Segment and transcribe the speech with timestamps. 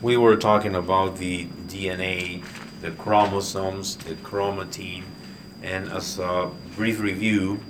[0.00, 2.44] we were talking about the DNA,
[2.80, 5.02] the chromosomes, the chromatin,
[5.62, 7.60] and as a brief review,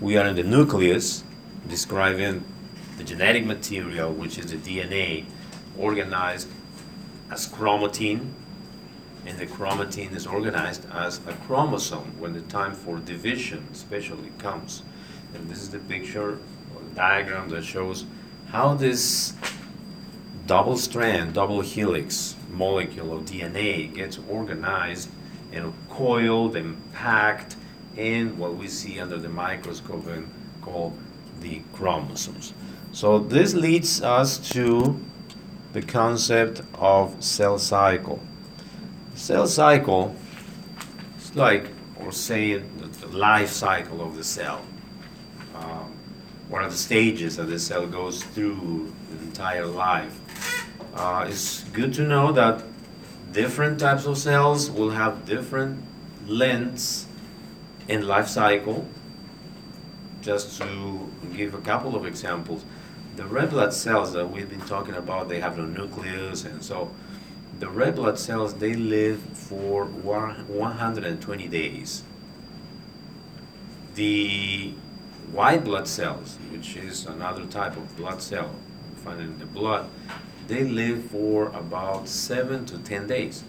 [0.00, 1.24] we are in the nucleus
[1.68, 2.44] describing
[2.98, 5.24] the genetic material, which is the DNA,
[5.76, 6.48] organized
[7.30, 8.30] as chromatin,
[9.26, 14.82] and the chromatin is organized as a chromosome when the time for division especially comes.
[15.34, 16.38] And this is the picture
[16.74, 18.04] or diagram that shows
[18.50, 19.34] how this
[20.46, 25.08] double strand, double helix molecule of DNA gets organized
[25.52, 27.56] and coiled and packed
[27.96, 30.96] in what we see under the microscope and called
[31.40, 32.54] the chromosomes.
[32.92, 35.00] So this leads us to
[35.72, 38.20] the concept of cell cycle.
[39.14, 40.14] Cell cycle
[41.18, 44.62] is like, or say, the life cycle of the cell.
[45.54, 45.94] Um,
[46.48, 50.18] one of the stages that the cell goes through the entire life.
[50.94, 52.62] Uh, it's good to know that
[53.32, 55.82] different types of cells will have different
[56.26, 57.06] lengths
[57.88, 58.86] in life cycle.
[60.20, 62.64] Just to give a couple of examples,
[63.16, 66.90] the red blood cells that we've been talking about, they have no nucleus, and so
[67.58, 72.02] the red blood cells they live for 120 days.
[73.94, 74.74] The
[75.32, 78.54] white blood cells, which is another type of blood cell
[79.02, 79.88] found in the blood,
[80.48, 83.44] they live for about seven to ten days.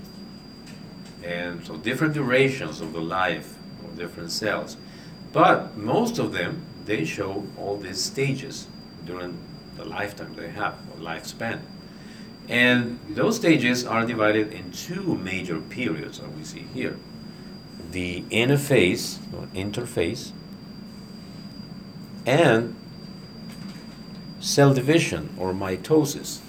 [1.23, 4.77] And so different durations of the life of different cells.
[5.31, 8.67] But most of them, they show all these stages
[9.05, 9.38] during
[9.77, 11.61] the lifetime they have, or lifespan.
[12.49, 16.97] And those stages are divided in two major periods that we see here.
[17.91, 20.31] The interphase, or interphase,
[22.25, 22.75] and
[24.39, 26.39] cell division or mitosis.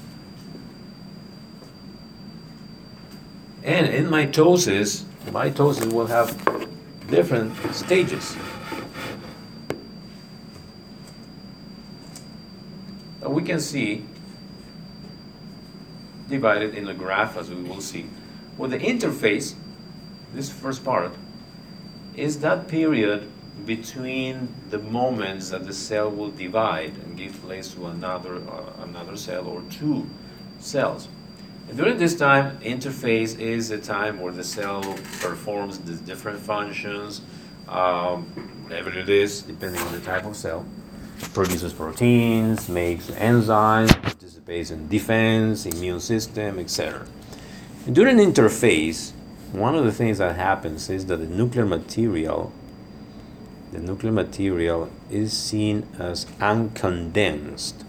[3.64, 6.36] And in mitosis, mitosis will have
[7.10, 8.36] different stages.
[13.22, 14.04] We can see
[16.28, 18.06] divided in a graph as we will see.
[18.58, 19.54] Well, the interphase,
[20.34, 21.12] this first part,
[22.14, 23.30] is that period
[23.64, 29.16] between the moments that the cell will divide and give place to another, uh, another
[29.16, 30.06] cell or two
[30.60, 31.08] cells.
[31.72, 34.82] During this time, interphase is a time where the cell
[35.20, 37.20] performs the different functions,
[37.68, 38.24] um,
[38.64, 40.66] whatever it is, depending on the type of cell.
[41.32, 47.06] Produces proteins, makes enzymes, participates in defense, immune system, etc.
[47.90, 49.12] During interphase,
[49.52, 52.52] one of the things that happens is that the nuclear material
[53.74, 57.84] the nuclear material is seen as uncondensed.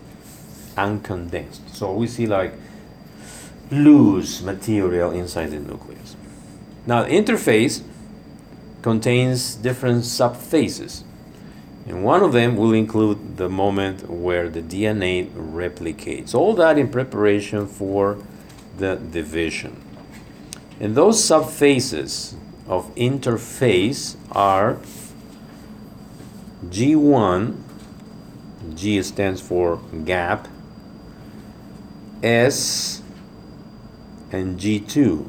[0.76, 1.70] Uncondensed.
[1.70, 2.54] So we see like
[3.72, 6.16] loose material inside the nucleus.
[6.86, 7.84] Now, the interphase
[8.82, 11.04] contains different subphases.
[11.88, 16.34] And one of them will include the moment where the DNA replicates.
[16.34, 18.18] All that in preparation for
[18.78, 19.82] the division.
[20.80, 22.36] And those subphases
[22.68, 24.80] of interphase are
[26.68, 27.56] G1,
[28.74, 30.48] G stands for gap,
[32.24, 33.02] S,
[34.36, 35.26] and G2.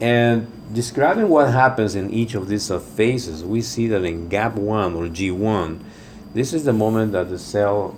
[0.00, 4.94] And describing what happens in each of these phases, we see that in gap 1
[4.94, 5.80] or G1,
[6.34, 7.96] this is the moment that the cell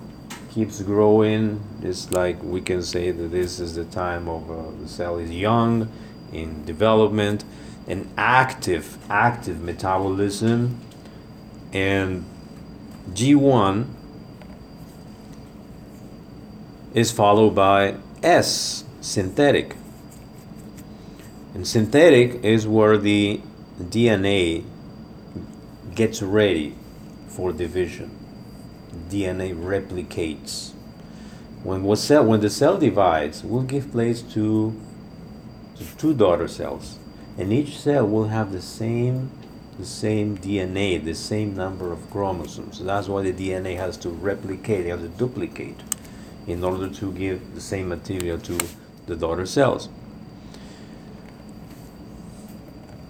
[0.51, 1.61] keeps growing.
[1.81, 5.31] It's like we can say that this is the time of uh, the cell is
[5.31, 5.91] young,
[6.31, 7.43] in development,
[7.87, 10.79] and active, active metabolism
[11.73, 12.25] and
[13.13, 13.87] G1
[16.93, 19.75] is followed by S, synthetic.
[21.53, 23.41] And synthetic is where the
[23.79, 24.63] DNA
[25.93, 26.75] gets ready
[27.27, 28.17] for division.
[29.09, 30.71] DNA replicates.
[31.63, 34.79] When, cell, when the cell divides, will give place to,
[35.77, 36.97] to two daughter cells.
[37.37, 39.31] And each cell will have the same
[39.81, 42.83] the same DNA, the same number of chromosomes.
[42.83, 45.79] That's why the DNA has to replicate, it has to duplicate
[46.45, 48.59] in order to give the same material to
[49.07, 49.89] the daughter cells.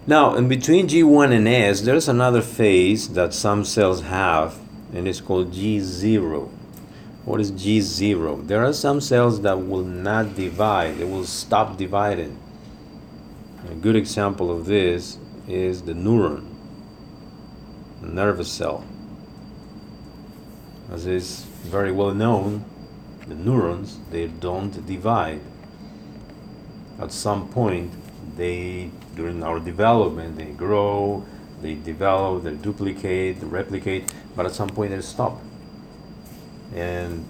[0.06, 4.58] Now, in between G1 and S, there's another phase that some cells have,
[4.92, 6.48] and it's called G0.
[7.24, 8.48] What is G0?
[8.48, 12.36] There are some cells that will not divide, they will stop dividing.
[13.70, 16.52] A good example of this is the neuron
[18.02, 18.84] the nervous cell.
[20.90, 22.64] As is very well known,
[23.26, 25.40] the neurons they don't divide.
[27.00, 27.90] at some point,
[28.36, 31.24] they, during our development, they grow,
[31.60, 35.40] they develop, they duplicate, they replicate, but at some point they stop.
[36.74, 37.26] And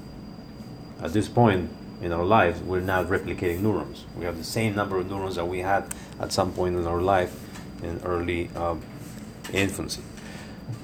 [1.02, 4.04] at this point in our lives, we're not replicating neurons.
[4.16, 5.84] We have the same number of neurons that we had
[6.20, 7.38] at some point in our life
[7.82, 8.76] in early uh,
[9.52, 10.02] infancy.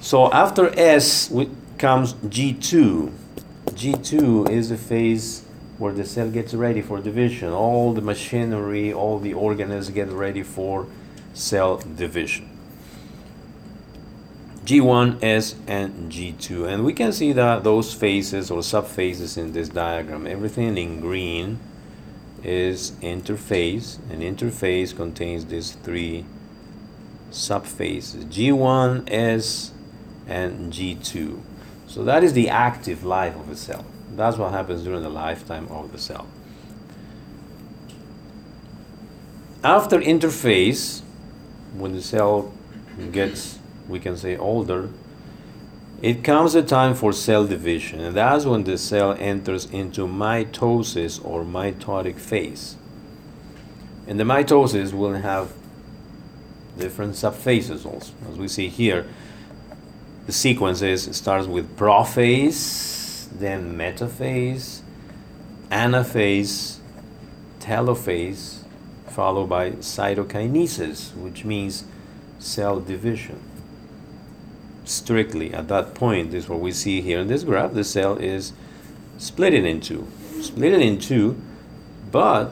[0.01, 1.31] So after S
[1.77, 3.11] comes G2.
[3.67, 5.45] G2 is the phase
[5.79, 7.51] where the cell gets ready for division.
[7.51, 10.85] All the machinery, all the organs get ready for
[11.33, 12.49] cell division.
[14.65, 16.71] G1, S, and G2.
[16.71, 21.59] And we can see that those phases or subphases in this diagram, everything in green
[22.43, 23.97] is interphase.
[24.11, 26.25] and interphase contains these three
[27.31, 29.71] subphases, G1, S,
[30.27, 31.39] and G2.
[31.87, 33.85] So that is the active life of a cell.
[34.15, 36.27] That's what happens during the lifetime of the cell.
[39.63, 41.01] After interphase,
[41.75, 42.53] when the cell
[43.11, 44.89] gets, we can say, older,
[46.01, 51.23] it comes a time for cell division, and that's when the cell enters into mitosis
[51.23, 52.77] or mitotic phase.
[54.07, 55.51] And the mitosis will have
[56.77, 58.13] different subphases also.
[58.29, 59.05] As we see here,
[60.25, 62.98] the sequence is starts with prophase,
[63.31, 64.81] then metaphase,
[65.71, 66.77] anaphase,
[67.59, 68.63] telophase,
[69.07, 71.83] followed by cytokinesis, which means
[72.39, 73.39] cell division.
[74.85, 77.73] Strictly at that point is what we see here in this graph.
[77.73, 78.53] The cell is
[79.17, 80.07] splitting in two,
[80.41, 81.39] splitting in two,
[82.11, 82.51] but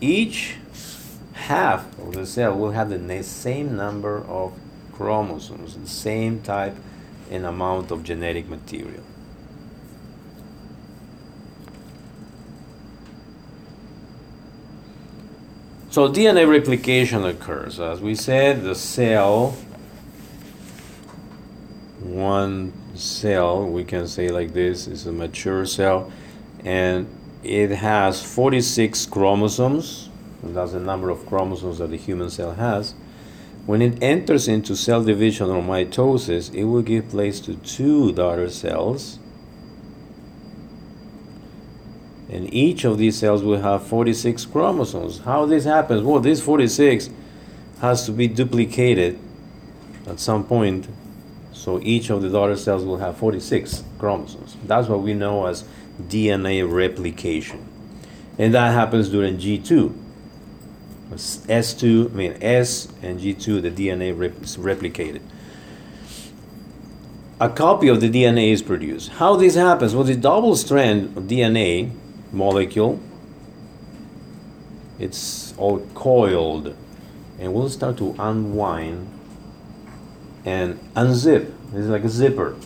[0.00, 0.56] each
[1.34, 4.52] half of the cell will have the same number of
[4.92, 6.74] chromosomes, the same type
[7.30, 9.02] and amount of genetic material.
[15.96, 17.80] So DNA replication occurs.
[17.80, 19.56] As we said, the cell,
[22.00, 26.12] one cell, we can say like this, is a mature cell,
[26.66, 27.08] and
[27.42, 30.10] it has 46 chromosomes
[30.42, 32.94] that's the number of chromosomes that the human cell has.
[33.64, 38.50] When it enters into cell division or mitosis, it will give place to two daughter
[38.50, 39.18] cells.
[42.28, 45.20] And each of these cells will have 46 chromosomes.
[45.20, 46.02] How this happens?
[46.02, 47.10] Well, this 46
[47.80, 49.18] has to be duplicated
[50.06, 50.88] at some point.
[51.52, 54.56] So each of the daughter cells will have 46 chromosomes.
[54.64, 55.64] That's what we know as
[56.02, 57.66] DNA replication.
[58.38, 59.94] And that happens during G2.
[61.10, 65.20] S2, I mean S and G2, the DNA rep is replicated.
[67.38, 69.10] A copy of the DNA is produced.
[69.10, 69.94] How this happens?
[69.94, 71.92] Well, the double strand of DNA
[72.36, 73.00] molecule,
[74.98, 76.76] it's all coiled
[77.38, 79.08] and will start to unwind
[80.44, 81.52] and unzip.
[81.74, 82.56] It's like a zipper.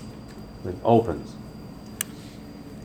[0.65, 1.35] It opens.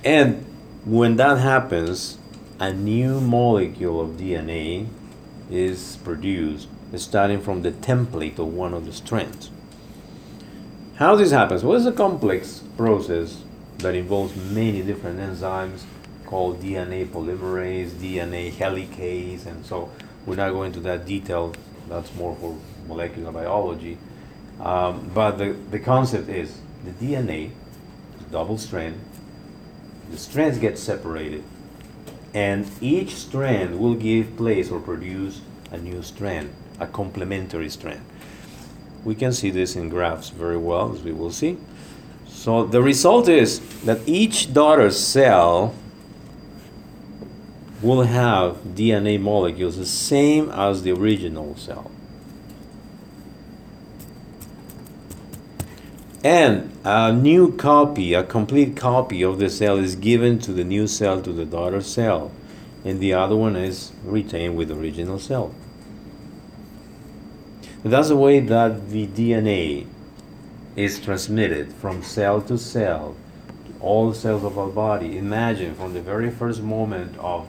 [0.04, 0.46] And
[0.86, 2.18] when that happens,
[2.60, 4.88] a new molecule of DNA
[5.52, 9.52] is produced starting from the template of one of the strands.
[10.96, 11.64] How this happens?
[11.64, 13.44] Well, it's a complex process
[13.80, 15.84] that involves many different enzymes
[16.25, 19.92] called DNA polymerase, DNA helicase, and so
[20.25, 21.53] we're not going into that detail.
[21.88, 23.98] That's more for molecular biology.
[24.60, 27.51] Um, but the, the concept is the DNA,
[28.32, 29.00] double strand,
[30.10, 31.44] the strands get separated
[32.36, 35.39] and each strand will give place or produce
[35.72, 38.05] a new strand, a complementary strand.
[39.05, 41.58] We can see this in graphs very well, as we will see.
[42.27, 45.74] So the result is that each daughter cell
[47.82, 51.91] will have DNA molecules the same as the original cell.
[56.24, 60.88] And a new copy, a complete copy of the cell is given to the new
[60.88, 62.32] cell, to the daughter cell,
[62.84, 65.53] and the other one is retained with the original cell.
[67.84, 69.86] And that's the way that the DNA
[70.75, 73.15] is transmitted from cell to cell,
[73.67, 75.20] to all cells of our body.
[75.20, 77.48] Imagine from the very first moment of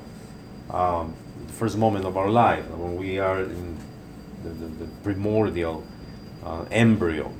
[0.70, 1.14] um,
[1.46, 3.76] the first moment of our life, when we are in
[4.42, 5.85] the, the, the primordial
[6.44, 7.32] uh, embryo,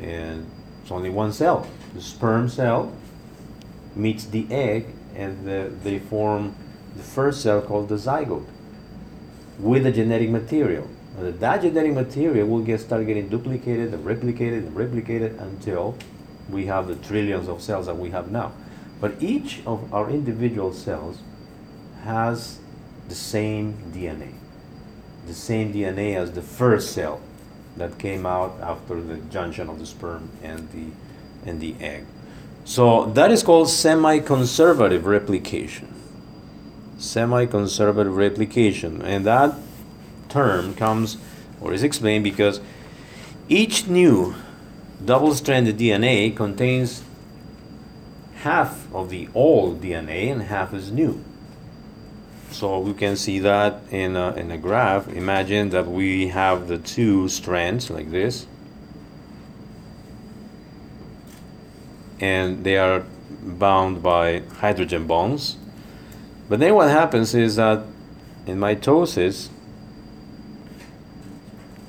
[0.00, 0.50] and
[0.82, 1.66] it's only one cell.
[1.94, 2.92] The sperm cell
[3.94, 6.54] meets the egg, and the, they form
[6.96, 8.46] the first cell called the zygote
[9.58, 10.88] with the genetic material.
[11.16, 15.96] And that genetic material will get start getting duplicated and replicated and replicated until
[16.50, 18.52] we have the trillions of cells that we have now.
[19.00, 21.18] But each of our individual cells
[22.04, 22.58] has
[23.08, 24.34] the same DNA.
[25.26, 27.20] The same DNA as the first cell
[27.76, 30.86] that came out after the junction of the sperm and the,
[31.48, 32.04] and the egg.
[32.64, 35.92] So that is called semi-conservative replication.
[36.98, 39.54] Semi-conservative replication, and that
[40.28, 41.18] term comes
[41.60, 42.60] or is explained because
[43.48, 44.34] each new
[45.04, 47.02] double-stranded DNA contains
[48.36, 51.22] half of the old DNA and half is new.
[52.54, 55.08] So we can see that in a, in a graph.
[55.08, 58.46] Imagine that we have the two strands like this.
[62.20, 63.04] And they are
[63.42, 65.56] bound by hydrogen bonds.
[66.48, 67.82] But then what happens is that
[68.46, 69.48] in mitosis,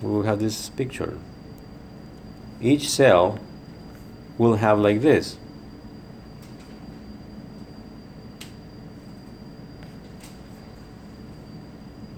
[0.01, 1.17] we will have this picture.
[2.59, 3.39] Each cell
[4.37, 5.37] will have like this.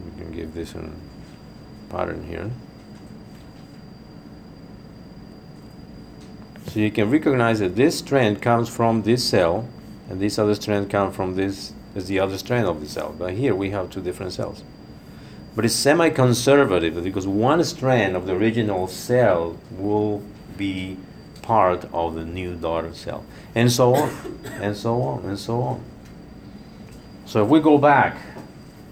[0.03, 0.73] We can give this
[1.89, 2.51] pattern here.
[6.67, 9.67] So you can recognize that this strand comes from this cell,
[10.09, 13.15] and this other strand comes from this is the other strand of the cell.
[13.17, 14.63] But here we have two different cells.
[15.55, 20.21] But it's semi-conservative because one strand of the original cell will
[20.55, 20.97] be
[21.41, 23.23] part of the new daughter cell,
[23.55, 24.11] and so on,
[24.61, 25.83] and so on, and so on.
[27.25, 28.17] So if we go back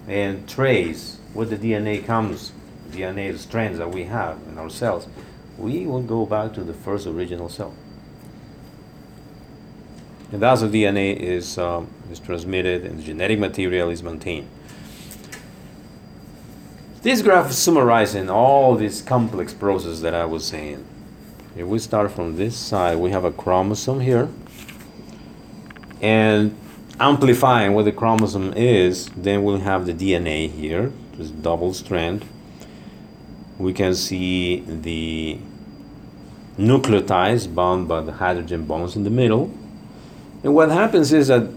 [0.08, 2.52] and trace what the DNA comes,
[2.90, 5.06] DNA strands that we have in our cells,
[5.58, 7.74] we will go back to the first original cell.
[10.32, 14.48] And thus the DNA is, um, is transmitted and the genetic material is maintained.
[17.02, 20.84] This graph is summarizing all this complex process that I was saying.
[21.56, 24.28] If we start from this side, we have a chromosome here.
[26.02, 26.56] And
[26.98, 32.24] amplifying what the chromosome is, then we'll have the DNA here, this double strand.
[33.58, 35.38] We can see the
[36.58, 39.50] nucleotides bound by the hydrogen bonds in the middle.
[40.42, 41.48] And what happens is that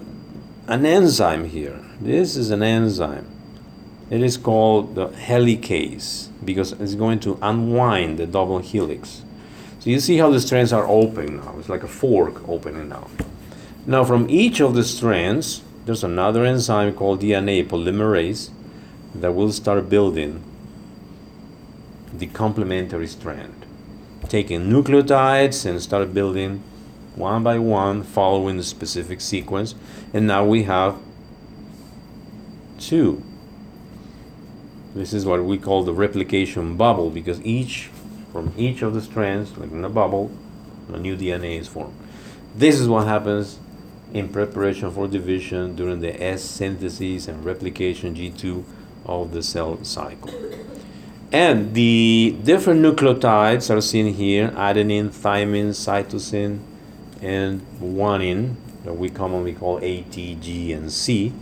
[0.67, 3.27] an enzyme here, this is an enzyme.
[4.09, 9.23] It is called the helicase because it's going to unwind the double helix.
[9.79, 11.55] So you see how the strands are open now.
[11.59, 13.07] It's like a fork opening now.
[13.85, 18.49] Now from each of the strands, there's another enzyme called DNA polymerase
[19.15, 20.43] that will start building
[22.13, 23.65] the complementary strand.
[24.27, 26.63] Taking nucleotides and start building
[27.15, 29.75] one by one following the specific sequence.
[30.13, 30.97] And now we have
[32.77, 33.23] two.
[34.95, 37.89] This is what we call the replication bubble because each
[38.31, 40.31] from each of the strands, like in a bubble,
[40.93, 41.95] a new DNA is formed.
[42.55, 43.59] This is what happens
[44.13, 48.63] in preparation for division during the S synthesis and replication G2
[49.09, 50.33] of the cell cycle.
[51.31, 56.59] And the different nucleotides are seen here adenine, thymine, cytosine,
[57.21, 61.33] and guanine, that we commonly call A, T, G, and C,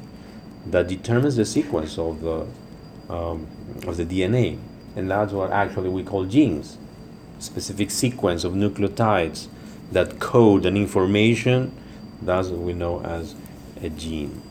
[0.66, 2.48] that determines the sequence of the,
[3.10, 3.48] um,
[3.86, 4.58] of the DNA
[4.98, 6.78] and that's what actually we call genes
[7.40, 9.48] specific sequence of nucleotides
[9.92, 11.72] that code an information
[12.22, 13.36] that's what we know as
[13.84, 14.42] a gene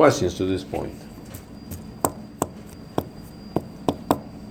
[0.00, 0.94] questions to this point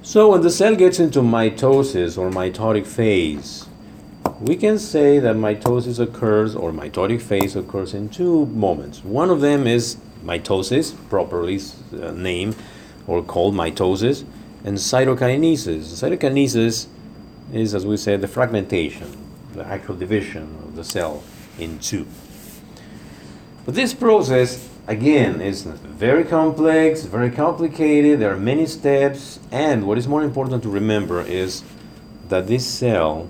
[0.04, 3.66] so when the cell gets into mitosis or mitotic phase
[4.40, 9.42] we can say that mitosis occurs or mitotic phase occurs in two moments one of
[9.42, 11.60] them is mitosis, properly
[12.02, 12.56] uh, named
[13.08, 14.24] or called mitosis,
[14.64, 15.82] and cytokinesis.
[16.02, 16.88] Cytokinesis
[17.54, 19.18] is, as we said, the fragmentation,
[19.54, 21.24] the actual division of the cell
[21.58, 22.06] in two.
[23.66, 28.20] But this process, again, it's very complex, very complicated.
[28.20, 31.64] There are many steps, and what is more important to remember is
[32.28, 33.30] that this cell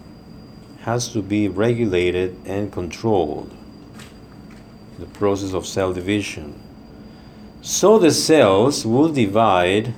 [0.82, 3.54] has to be regulated and controlled.
[4.98, 6.58] The process of cell division.
[7.62, 9.94] So the cells will divide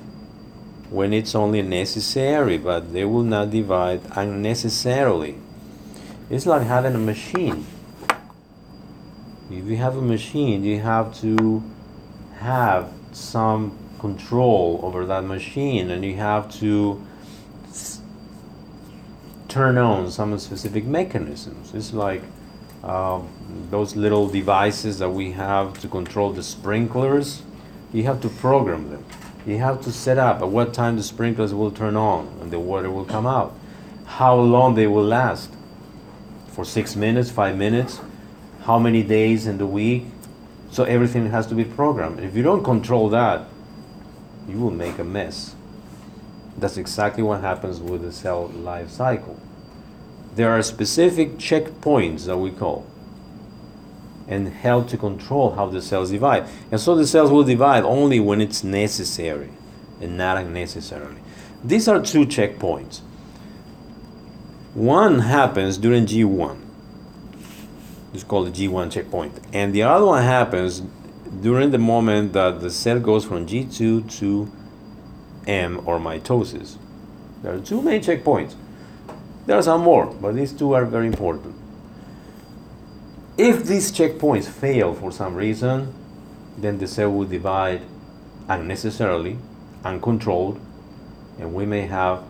[0.90, 5.38] when it's only necessary, but they will not divide unnecessarily.
[6.28, 7.66] It's like having a machine.
[9.52, 11.62] If you have a machine, you have to
[12.38, 17.04] have some control over that machine and you have to
[19.48, 21.74] turn on some specific mechanisms.
[21.74, 22.22] It's like
[22.82, 23.20] uh,
[23.70, 27.42] those little devices that we have to control the sprinklers
[27.92, 29.04] you have to program them.
[29.46, 32.58] You have to set up at what time the sprinklers will turn on and the
[32.58, 33.54] water will come out.
[34.06, 35.50] How long they will last.
[36.48, 38.00] For six minutes, five minutes.
[38.64, 40.04] How many days in the week.
[40.70, 42.20] So everything has to be programmed.
[42.20, 43.46] If you don't control that,
[44.48, 45.54] you will make a mess.
[46.56, 49.38] That's exactly what happens with the cell life cycle.
[50.34, 52.86] There are specific checkpoints that we call
[54.28, 56.46] and help to control how the cells divide.
[56.70, 59.50] And so the cells will divide only when it's necessary
[60.00, 61.20] and not unnecessarily.
[61.62, 63.00] These are two checkpoints.
[64.74, 66.61] One happens during G1.
[68.12, 69.40] It's called the G1 checkpoint.
[69.52, 70.82] And the other one happens
[71.40, 74.52] during the moment that the cell goes from G2 to
[75.46, 76.76] M or mitosis.
[77.42, 78.54] There are two main checkpoints.
[79.46, 81.56] There are some more, but these two are very important.
[83.38, 85.92] If these checkpoints fail for some reason,
[86.56, 87.82] then the cell will divide
[88.48, 89.38] unnecessarily,
[89.84, 90.60] uncontrolled,
[91.38, 92.20] and we may have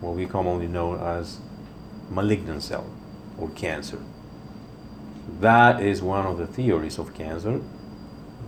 [0.00, 1.38] what we commonly know as
[2.10, 2.90] malignant cell
[3.38, 4.00] or cancer.
[5.40, 7.60] That is one of the theories of cancer,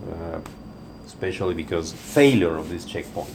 [0.09, 0.39] uh,
[1.05, 3.33] especially because failure of these checkpoints.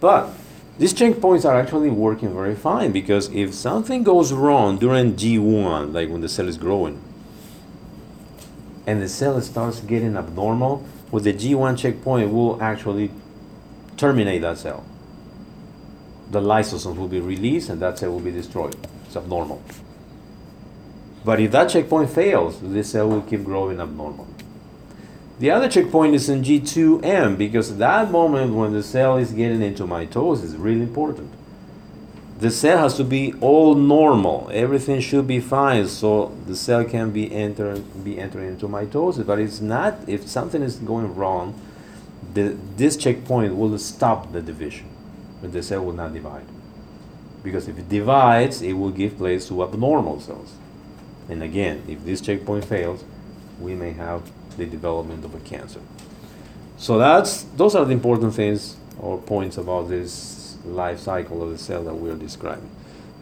[0.00, 0.30] But
[0.78, 6.08] these checkpoints are actually working very fine because if something goes wrong during G1, like
[6.08, 7.00] when the cell is growing,
[8.86, 13.10] and the cell starts getting abnormal, with the G1 checkpoint will actually
[13.96, 14.84] terminate that cell.
[16.30, 18.74] The lysosomes will be released and that cell will be destroyed.
[19.06, 19.62] It's abnormal.
[21.24, 24.26] But if that checkpoint fails, this cell will keep growing abnormal.
[25.38, 29.84] The other checkpoint is in G2M because that moment when the cell is getting into
[29.84, 31.32] mitosis is really important.
[32.38, 34.50] The cell has to be all normal.
[34.52, 39.26] Everything should be fine so the cell can be enter be entering into mitosis.
[39.26, 41.60] But it's not if something is going wrong,
[42.34, 44.88] the, this checkpoint will stop the division.
[45.40, 46.46] But the cell will not divide.
[47.42, 50.54] Because if it divides, it will give place to abnormal cells.
[51.28, 53.04] And again, if this checkpoint fails,
[53.60, 55.80] we may have the development of a cancer.
[56.76, 61.58] So that's those are the important things or points about this life cycle of the
[61.58, 62.70] cell that we're describing.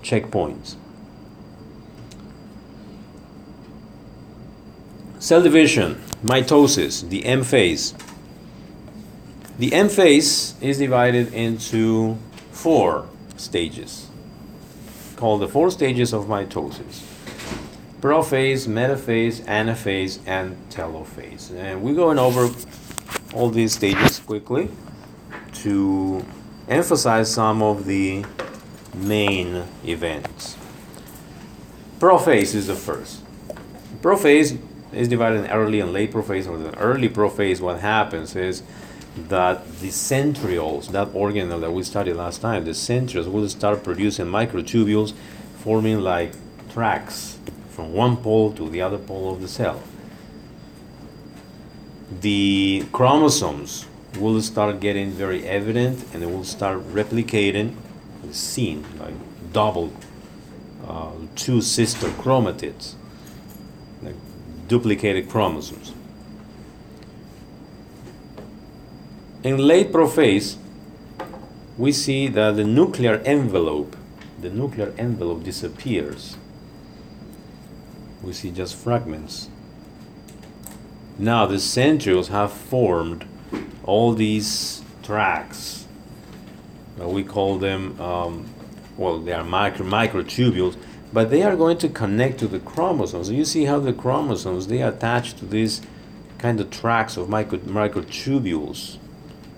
[0.03, 0.77] Checkpoints.
[5.19, 7.95] Cell division, mitosis, the M phase.
[9.59, 12.17] The M phase is divided into
[12.51, 14.09] four stages,
[15.17, 17.10] called the four stages of mitosis
[18.01, 21.55] prophase, metaphase, anaphase, and telophase.
[21.55, 22.49] And we're going over
[23.35, 24.71] all these stages quickly
[25.55, 26.25] to
[26.69, 28.25] emphasize some of the
[28.95, 30.57] main events.
[31.99, 33.23] Prophase is the first.
[34.01, 34.59] Prophase
[34.93, 36.49] is divided in early and late prophase.
[36.49, 38.63] Or the early prophase, what happens is
[39.29, 44.27] that the centrioles, that organelle that we studied last time, the centrioles will start producing
[44.27, 45.13] microtubules
[45.59, 46.33] forming like
[46.73, 47.39] tracks
[47.71, 49.83] from one pole to the other pole of the cell.
[52.21, 53.87] The chromosomes
[54.19, 57.75] will start getting very evident and they will start replicating,
[58.33, 59.15] seen like
[59.53, 59.93] double,
[60.87, 62.95] uh, two sister chromatids,
[64.03, 64.17] like
[64.69, 65.93] duplicated chromosomes.
[69.43, 70.57] In late prophase,
[71.79, 73.97] we see that the nuclear envelope,
[74.39, 76.37] the nuclear envelope disappears
[78.23, 79.49] we see just fragments.
[81.19, 83.27] Now the centrioles have formed
[83.85, 85.87] all these tracks.
[86.99, 88.47] We call them, um,
[88.97, 90.77] well, they are micro microtubules,
[91.13, 93.31] but they are going to connect to the chromosomes.
[93.31, 95.81] You see how the chromosomes they attach to these
[96.39, 98.99] kind of tracks of micro microtubules.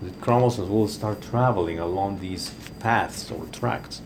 [0.01, 4.03] The chromosomes will start traveling along these paths or tracks.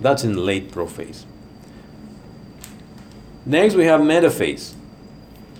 [0.00, 1.24] That's in late prophase.
[3.46, 4.72] Next, we have metaphase.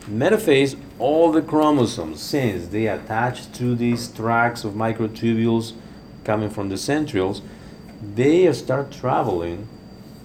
[0.09, 5.75] Metaphase, all the chromosomes, since they attach to these tracks of microtubules
[6.25, 7.43] coming from the centrioles,
[8.15, 9.69] they start traveling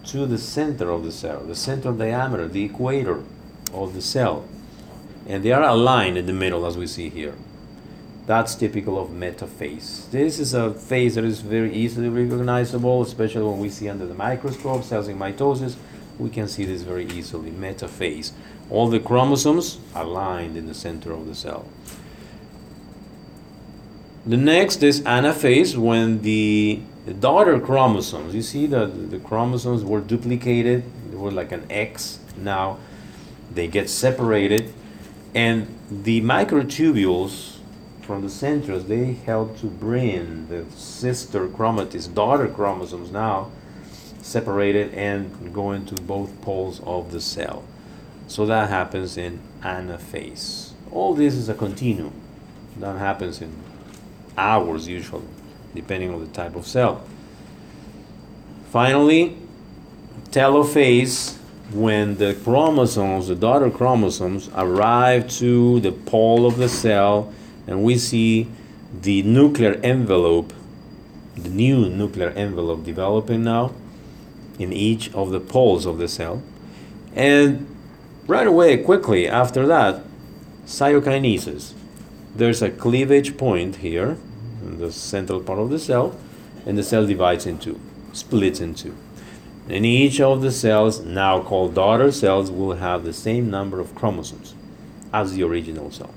[0.06, 3.24] to the center of the cell, the central diameter, the equator
[3.74, 4.46] of the cell.
[5.28, 7.36] And they are aligned in the middle, as we see here.
[8.26, 10.10] That's typical of metaphase.
[10.12, 14.14] This is a phase that is very easily recognizable, especially when we see under the
[14.14, 15.76] microscope cells in mitosis
[16.20, 17.50] we can see this very easily.
[17.50, 18.32] Metaphase.
[18.70, 21.66] All the chromosomes aligned in the center of the cell.
[24.26, 26.82] The next is anaphase when the,
[27.20, 32.20] daughter chromosomes, you see that the chromosomes were duplicated, they were like an X.
[32.38, 32.78] Now
[33.52, 34.72] they get separated,
[35.34, 37.58] and the microtubules
[38.02, 43.50] from the centers they help to bring the sister chromatids, daughter chromosomes now
[44.22, 47.64] separated and going to both poles of the cell.
[48.28, 50.72] So that happens in anaphase.
[50.92, 52.14] All this is a continuum.
[52.78, 53.54] That happens in
[54.38, 55.26] hours usually,
[55.74, 57.04] depending on the type of cell.
[58.72, 59.36] Finally,
[60.30, 61.38] telophase,
[61.72, 67.34] when the chromosomes, the daughter chromosomes, arrive to the pole of the cell,
[67.68, 68.48] and we see
[69.02, 70.54] the nuclear envelope,
[71.36, 73.72] the new nuclear envelope developing now
[74.60, 76.44] in each of the poles of the cell.
[77.16, 77.66] And
[78.28, 80.04] right away, quickly after that,
[80.66, 81.74] cytokinesis.
[82.36, 84.18] There's a cleavage point here
[84.62, 86.16] in the central part of the cell,
[86.66, 87.80] and the cell divides into,
[88.14, 88.96] splits in two.
[89.68, 93.96] And each of the cells, now called daughter cells, will have the same number of
[93.96, 94.54] chromosomes
[95.14, 96.14] as the original cell.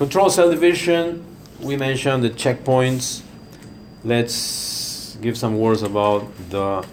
[0.00, 1.22] Control cell division,
[1.60, 3.20] we mentioned the checkpoints.
[4.02, 6.86] Let's give some words about the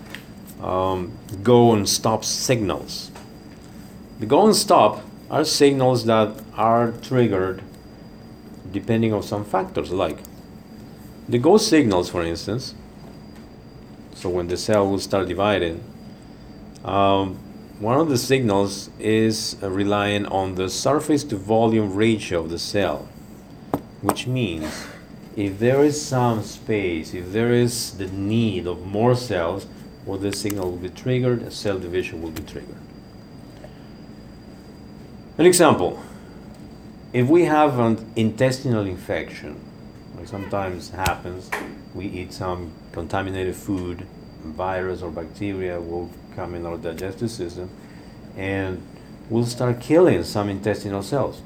[0.62, 3.10] um, go and stop signals.
[4.20, 7.64] The go and stop are signals that are triggered
[8.74, 10.18] depending on some factors like
[11.30, 12.76] the go signals, for instance.
[14.16, 15.82] So when the cell will start dividing,
[16.84, 17.40] um,
[17.80, 22.58] one of the signals is uh, relying on the surface to volume ratio of the
[22.58, 23.08] cell,
[24.02, 24.88] which means
[25.36, 29.68] if there is some space, if there is the need of more cells,
[30.06, 32.78] well, the signal will be triggered, a cell division will be triggered.
[35.38, 36.02] An example,
[37.14, 39.60] if we have an intestinal infection,
[40.18, 41.52] like sometimes happens,
[41.94, 44.08] we eat some contaminated food,
[44.44, 47.68] virus or bacteria will come in our digestive system
[48.38, 48.80] and
[49.28, 51.42] we'll start killing some intestinal cells.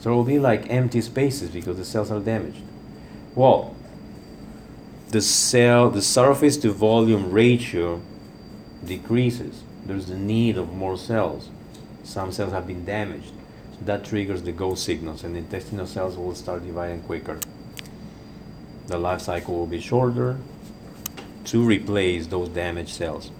[0.00, 2.62] So it will be like empty spaces because the cells are damaged.
[3.34, 3.74] Well,
[5.08, 8.02] the cell, the surface to volume ratio
[8.84, 9.62] decreases.
[9.86, 11.48] There's the need of more cells.
[12.04, 13.32] Some cells have been damaged.
[13.72, 17.40] So that triggers the go signals, and intestinal cells will start dividing quicker.
[18.86, 20.38] The life cycle will be shorter
[21.44, 23.30] to replace those damaged cells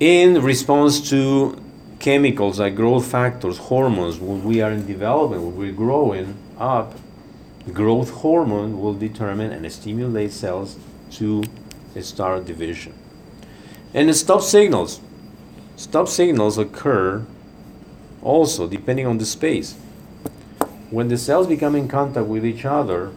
[0.00, 1.60] in response to
[1.98, 6.94] chemicals like growth factors, hormones, when we are in development, when we're growing up,
[7.72, 10.76] growth hormone will determine and stimulate cells
[11.10, 11.42] to
[12.00, 12.94] start division.
[13.92, 15.00] And the stop signals.
[15.76, 17.24] Stop signals occur
[18.22, 19.74] also depending on the space.
[20.90, 23.12] When the cells become in contact with each other,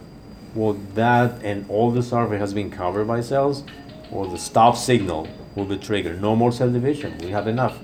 [0.54, 3.64] well, that and all the surface has been covered by cells,
[4.10, 6.20] or the stop signal will be triggered.
[6.20, 7.18] No more cell division.
[7.18, 7.78] We have enough.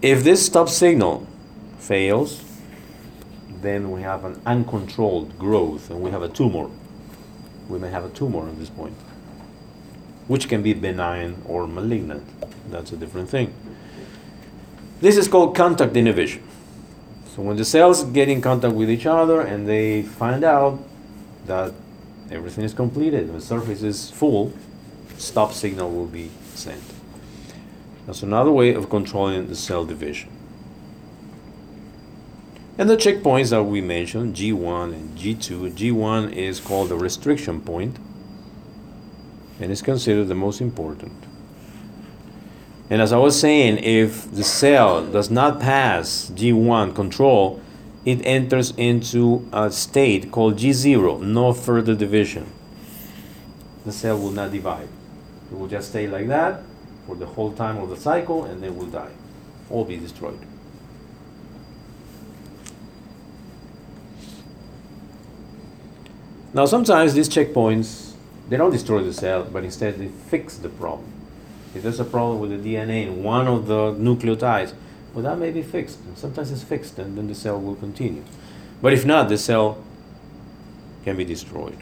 [0.00, 1.26] If this stop signal
[1.78, 2.44] fails,
[3.60, 6.70] then we have an uncontrolled growth and we have a tumor.
[7.68, 8.94] We may have a tumor at this point,
[10.28, 12.24] which can be benign or malignant.
[12.70, 13.52] That's a different thing.
[15.00, 16.42] This is called contact inhibition.
[17.34, 20.78] So when the cells get in contact with each other and they find out
[21.46, 21.72] that
[22.30, 24.52] everything is completed, the surface is full,
[25.18, 26.82] stop signal will be sent.
[28.06, 30.30] That's another way of controlling the cell division.
[32.78, 37.98] And the checkpoints that we mentioned, G1 and G2, G1 is called the restriction point
[39.60, 41.24] and is considered the most important.
[42.88, 47.60] And as I was saying, if the cell does not pass G1 control,
[48.04, 52.50] it enters into a state called G0, no further division.
[53.84, 54.88] The cell will not divide.
[55.50, 56.62] It will just stay like that
[57.06, 59.10] for the whole time of the cycle and then will die,
[59.70, 60.38] all be destroyed.
[66.52, 68.12] Now sometimes these checkpoints,
[68.48, 71.12] they don't destroy the cell, but instead they fix the problem.
[71.74, 74.74] If there's a problem with the DNA in one of the nucleotides,
[75.14, 76.00] well that may be fixed.
[76.00, 78.24] And sometimes it's fixed and then the cell will continue.
[78.82, 79.82] But if not, the cell
[81.04, 81.78] can be destroyed.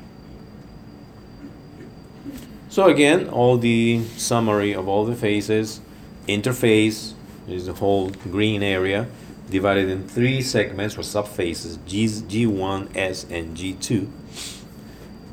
[2.69, 5.81] So again, all the summary of all the phases,
[6.29, 7.15] interphase
[7.49, 9.07] is the whole green area,
[9.49, 14.09] divided in three segments or subphases, G, G1, S, and G2.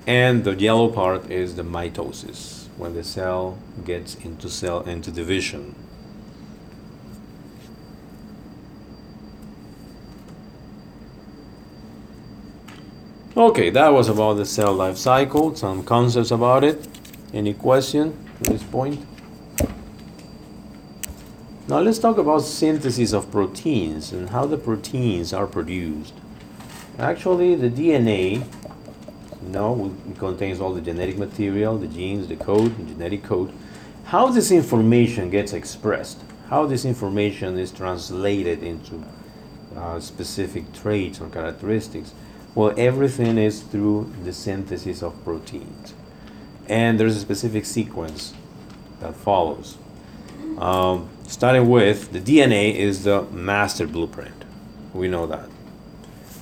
[0.05, 5.75] And the yellow part is the mitosis, when the cell gets into cell into division.
[13.35, 16.87] Okay, that was about the cell life cycle, some concepts about it.
[17.33, 19.03] Any question at this point?
[21.67, 26.13] Now let's talk about synthesis of proteins and how the proteins are produced.
[26.99, 28.45] Actually, the DNA,
[29.41, 33.51] no, it contains all the genetic material, the genes, the code, the genetic code.
[34.05, 36.19] How this information gets expressed,
[36.49, 39.03] how this information is translated into
[39.75, 42.13] uh, specific traits or characteristics,
[42.53, 45.95] well, everything is through the synthesis of proteins.
[46.67, 48.33] And there's a specific sequence
[48.99, 49.77] that follows.
[50.57, 54.45] Um, starting with the DNA is the master blueprint.
[54.93, 55.49] We know that.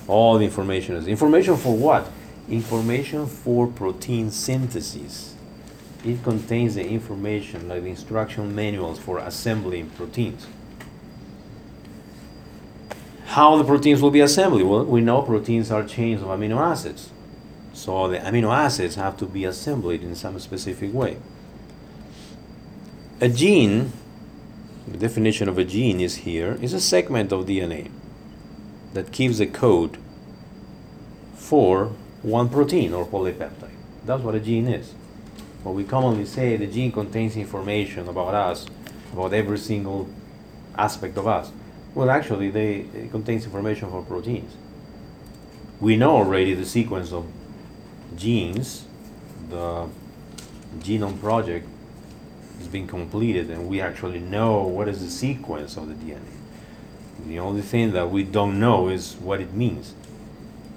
[0.06, 2.10] All the information is information for what?
[2.48, 5.34] Information for protein synthesis.
[6.04, 10.46] It contains the information like the instruction manuals for assembling proteins.
[13.26, 14.62] How the proteins will be assembled?
[14.62, 17.10] Well, we know proteins are chains of amino acids.
[17.72, 21.16] So the amino acids have to be assembled in some specific way.
[23.20, 23.92] A gene,
[24.86, 27.90] the definition of a gene is here, is a segment of DNA
[28.94, 29.96] that gives a code
[31.34, 33.70] for one protein or polypeptide.
[34.04, 34.92] That's what a gene is.
[35.62, 38.66] What we commonly say the gene contains information about us,
[39.12, 40.08] about every single
[40.76, 41.52] aspect of us.
[41.94, 44.56] Well, actually, they, it contains information for proteins.
[45.80, 47.26] We know already the sequence of
[48.16, 48.84] genes.
[49.48, 49.88] The
[50.78, 51.66] genome project
[52.58, 56.20] has been completed, and we actually know what is the sequence of the DNA.
[57.26, 59.94] The only thing that we don't know is what it means.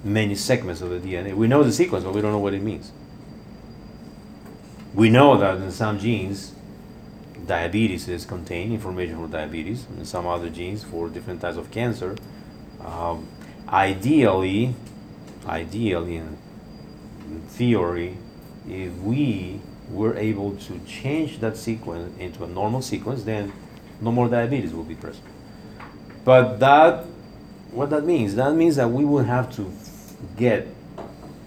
[0.04, 1.34] Many segments of the DNA.
[1.34, 2.92] We know the sequence, but we don't know what it means.
[4.94, 6.54] We know that in some genes,
[7.46, 12.16] diabetes is contained, information for diabetes, and some other genes for different types of cancer.
[12.84, 13.28] Um,
[13.68, 14.76] ideally,
[15.48, 16.38] ideally, in
[17.50, 18.18] theory,
[18.68, 23.54] if we were able to change that sequence into a normal sequence, then
[24.02, 25.26] no more diabetes will be present.
[26.24, 27.06] But that,
[27.72, 28.36] what that means?
[28.36, 29.72] That means that we would have to
[30.38, 30.68] get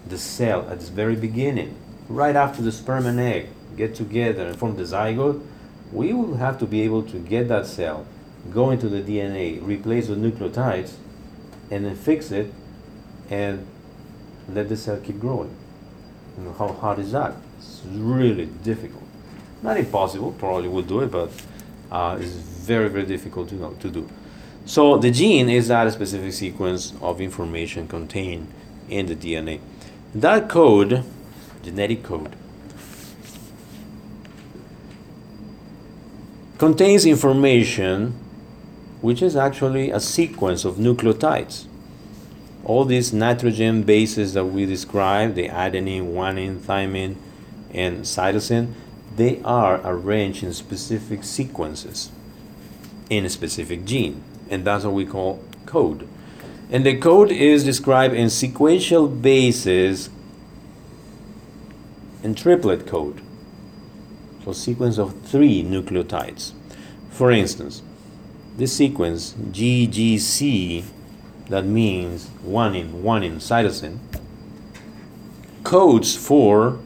[0.07, 1.75] the cell at its very beginning,
[2.07, 5.45] right after the sperm and egg get together and form the zygote.
[5.91, 8.05] We will have to be able to get that cell,
[8.51, 10.93] go into the DNA, replace the nucleotides,
[11.71, 12.53] and then fix it,
[13.29, 13.65] and
[14.47, 15.55] let the cell keep growing.
[16.39, 17.35] You know, how hard is that?
[17.57, 19.03] It's really difficult.
[19.61, 21.31] Not impossible, probably will do it, but
[21.91, 24.09] uh, it's very, very difficult to, know, to do.
[24.65, 28.47] So the gene is that specific sequence of information contained
[28.87, 29.59] in the DNA.
[30.15, 31.03] That code,
[31.61, 32.35] genetic code,
[36.57, 38.13] contains information
[39.01, 41.68] which is actually a sequence of nucleotides.
[42.65, 47.15] All these nitrogen bases that we described, the adenine, guanine, thymine,
[47.73, 48.73] and cytosine,
[49.15, 52.11] they are arranged in specific sequences
[53.09, 56.07] in a specific gene and that's what we call code.
[56.71, 60.09] And the code is described in sequential basis
[62.23, 63.21] and triplet code.
[64.43, 66.53] So sequence of three nucleotides.
[67.09, 67.81] For instance,
[68.57, 70.83] this sequence GGC
[71.49, 73.99] that means one in one in cytosine
[75.63, 76.79] codes for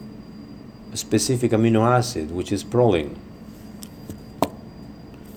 [0.91, 3.17] a specific amino acid which is proline.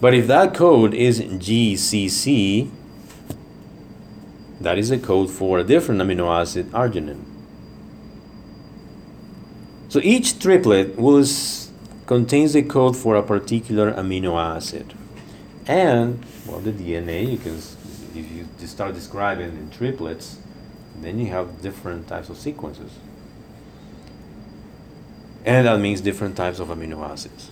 [0.00, 2.70] But if that code is GCC,
[4.60, 7.24] that is a code for a different amino acid, arginine.
[9.88, 11.24] So each triplet will
[12.06, 14.94] contains a code for a particular amino acid.
[15.66, 17.60] And, well, the DNA, you can,
[18.16, 20.38] if you start describing in triplets,
[21.00, 22.92] then you have different types of sequences.
[25.44, 27.50] And that means different types of amino acids.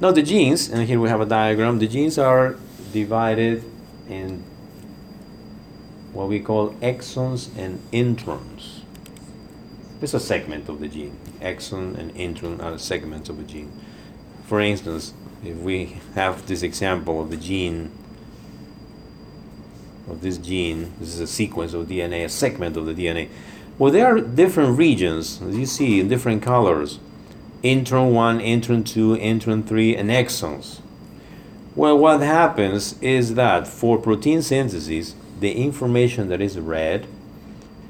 [0.00, 2.56] Now the genes, and here we have a diagram, the genes are
[2.92, 3.64] divided
[4.08, 4.42] in
[6.12, 8.80] what we call exons and introns.
[10.02, 11.16] It's a segment of the gene.
[11.40, 13.72] Exon and intron are segments of a gene.
[14.46, 15.12] For instance,
[15.44, 17.90] if we have this example of the gene,
[20.08, 23.28] of this gene, this is a sequence of DNA, a segment of the DNA.
[23.78, 27.00] Well, there are different regions, as you see, in different colors
[27.62, 30.80] intron 1, intron 2, intron 3, and exons.
[31.74, 37.06] Well, what happens is that for protein synthesis, the information that is red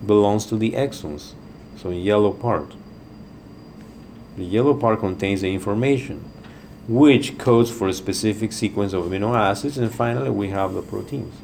[0.05, 1.35] belongs to the exons,
[1.77, 2.75] so yellow part.
[4.37, 6.25] The yellow part contains the information,
[6.89, 11.35] which codes for a specific sequence of amino acids, and finally we have the proteins.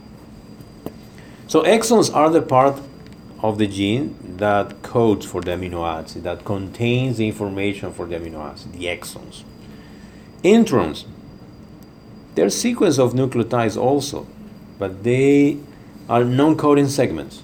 [1.49, 2.81] So exons are the part
[3.41, 8.17] of the gene that codes for the amino acid, that contains the information for the
[8.17, 9.43] amino acid, the exons.
[10.45, 11.05] Introns,
[12.35, 14.27] they're sequence of nucleotides also,
[14.79, 15.59] but they
[16.09, 17.43] are non-coding segments.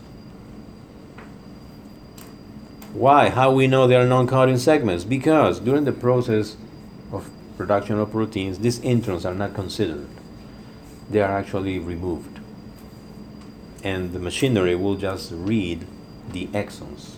[2.92, 3.28] Why?
[3.28, 5.04] How we know they are non-coding segments?
[5.04, 6.56] Because during the process
[7.58, 10.08] production of proteins, these introns are not considered.
[11.10, 12.38] They are actually removed.
[13.82, 15.84] And the machinery will just read
[16.30, 17.16] the exons.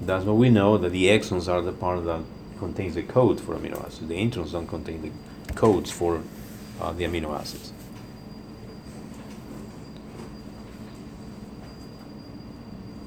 [0.00, 2.22] That's what we know that the exons are the part that
[2.58, 4.08] contains the code for amino acids.
[4.08, 5.12] The introns don't contain
[5.46, 6.22] the codes for
[6.80, 7.72] uh, the amino acids.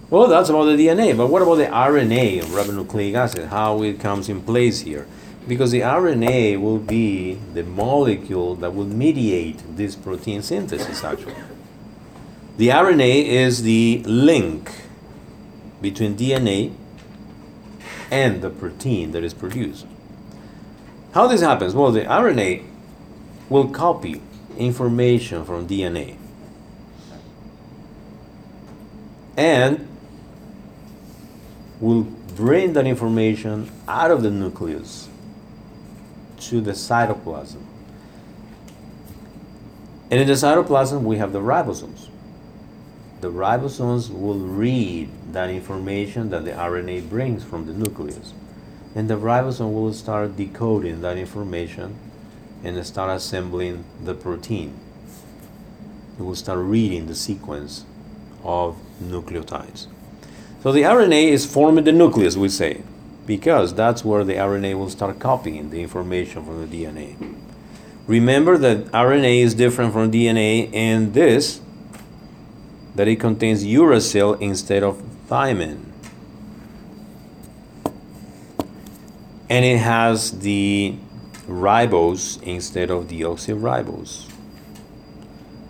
[0.10, 3.48] Well, that's about the DNA, but what about the RNA of ribonucleic acid?
[3.48, 5.08] How it comes in place here?
[5.48, 11.36] Because the RNA will be the molecule that will mediate this protein synthesis, actually.
[12.58, 14.72] The RNA is the link
[15.82, 16.74] between DNA
[18.12, 19.88] and the protein that is produced.
[21.14, 21.74] How this happens?
[21.74, 22.64] Well, the RNA
[23.50, 24.22] will copy
[24.58, 26.18] information from DNA.
[29.36, 29.88] And
[31.80, 32.04] will
[32.36, 35.10] bring that information out of the nucleus
[36.42, 37.62] to the cytoplasm.
[40.10, 42.10] And in the cytoplasm, we have the ribosomes.
[43.22, 48.34] The ribosomes will read that information that the RNA brings from the nucleus.
[48.94, 51.96] And the ribosome will start decoding that information
[52.64, 54.78] and start assembling the protein.
[56.20, 57.86] It will start reading the sequence
[58.44, 59.88] of nucleotides.
[60.62, 62.82] So the RNA is forming the nucleus, we say,
[63.32, 67.16] because that's where the RNA will start copying the information from the DNA.
[68.06, 71.62] Remember that RNA is different from DNA in this,
[72.96, 75.80] that it contains uracil instead of thymine.
[79.50, 80.98] And it has the
[81.48, 84.30] ribose instead of deoxyribose.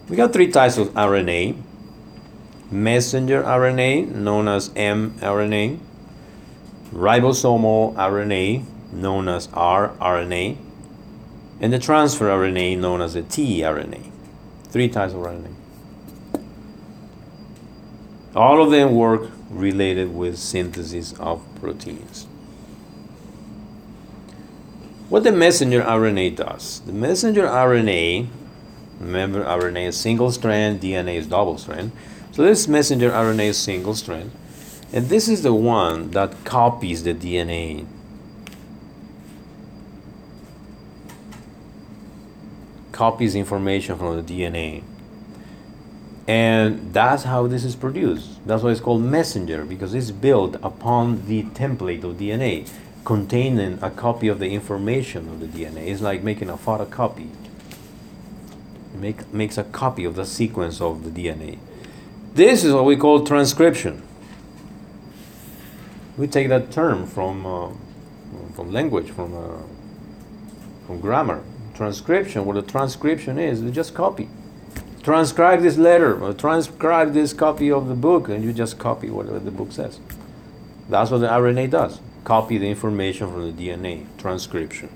[0.10, 1.62] We got three types of RNA
[2.72, 5.78] messenger RNA, known as mRNA,
[6.94, 10.58] ribosomal RNA, known as rRNA,
[11.60, 14.12] and the transfer RNA, known as the tRNA.
[14.66, 15.54] Three types of RNA.
[18.36, 22.28] All of them work related with synthesis of proteins.
[25.10, 26.80] What the messenger RNA does?
[26.86, 28.28] The messenger RNA,
[29.00, 31.92] remember RNA is single strand, DNA is double strand
[32.32, 34.32] so this messenger RNA is single strand,
[34.94, 37.86] and this is the one that copies the DNA.
[42.92, 44.84] Copies information from the DNA.
[46.28, 48.46] And that's how this is produced.
[48.46, 52.70] That's why it's called messenger, because it's built upon the template of DNA,
[53.06, 55.88] containing a copy of the information of the DNA.
[55.88, 57.30] It's like making a photocopy.
[58.94, 61.58] Make, makes a copy of the sequence of the DNA.
[62.34, 64.04] This is what we call transcription.
[66.18, 67.70] We take that term from, uh,
[68.54, 69.62] from language, from, uh,
[70.86, 71.44] from grammar.
[71.74, 74.30] Transcription, what a transcription is, you just copy.
[75.04, 79.40] Transcribe this letter, or transcribe this copy of the book, and you just copy whatever
[79.40, 80.00] the book says.
[80.90, 84.90] That's what the RNA does copy the information from the DNA, transcription.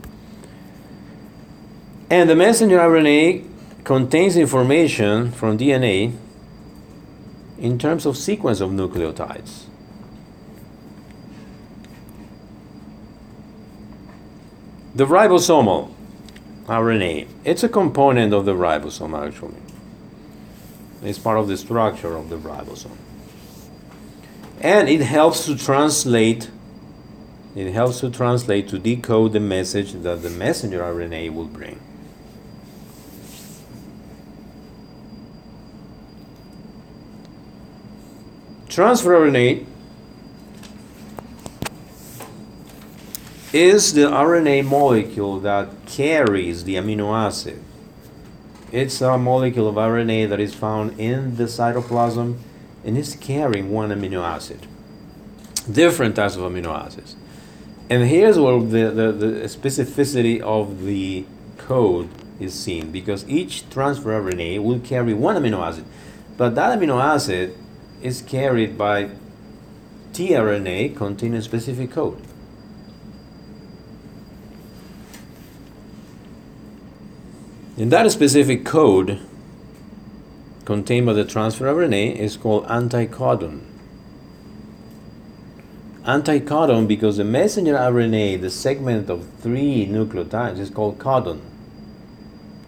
[2.10, 3.48] And the messenger RNA
[3.84, 6.16] contains information from DNA
[7.58, 9.65] in terms of sequence of nucleotides.
[14.96, 15.94] The ribosomal
[16.68, 19.58] RNA, it's a component of the ribosome actually.
[21.04, 22.96] It's part of the structure of the ribosome.
[24.62, 26.50] And it helps to translate
[27.56, 31.80] it helps to translate to decode the message that the messenger RNA will bring.
[38.70, 39.66] Transfer RNA
[43.56, 47.64] is the RNA molecule that carries the amino acid.
[48.70, 52.38] It's a molecule of RNA that is found in the cytoplasm
[52.84, 54.68] and is carrying one amino acid.
[55.72, 57.16] Different types of amino acids.
[57.90, 61.26] And here's where the, the, the specificity of the
[61.58, 62.10] code
[62.42, 65.86] is seen because each transfer RNA will carry one amino acid.
[66.36, 67.56] But that amino acid
[68.02, 69.12] is carried by
[70.12, 72.25] tRNA containing a specific code.
[77.78, 79.20] And that specific code
[80.64, 83.62] contained by the transfer RNA is called anticodon.
[86.06, 91.42] Anticodon because the messenger RNA, the segment of three nucleotides, is called codon.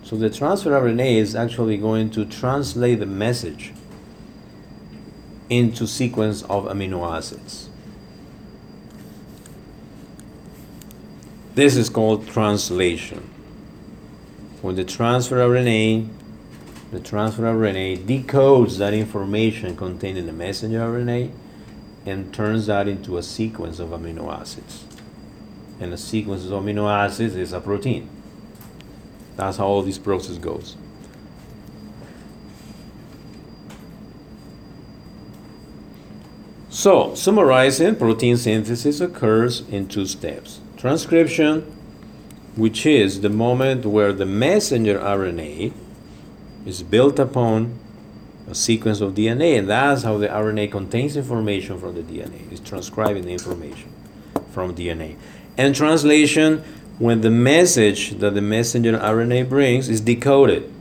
[0.04, 3.74] So the transfer RNA is actually going to translate the message
[5.50, 7.70] into sequence of amino acids.
[11.56, 13.37] This is called translation.
[14.68, 16.10] When the transfer RNA,
[16.92, 21.32] the transfer RNA decodes that information contained in the messenger RNA
[22.06, 24.84] and turns that into a sequence of amino acids.
[25.80, 28.10] And a sequence of amino acids is a protein.
[29.38, 30.76] That's how all this process goes.
[36.68, 41.77] So, summarizing, protein synthesis occurs in two steps transcription,
[42.58, 45.72] which is the moment where the messenger RNA
[46.66, 47.78] is built upon
[48.50, 52.52] a sequence of DNA, and that's how the RNA contains information from the DNA.
[52.52, 53.94] It's transcribing the information
[54.52, 55.18] from DNA.
[55.56, 56.64] And translation,
[56.98, 60.74] when the message that the messenger RNA brings is decoded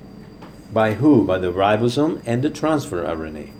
[0.72, 1.27] by who?
[1.27, 3.51] By the ribosome and the transfer RNA.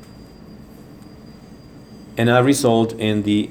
[2.17, 3.51] And that result in the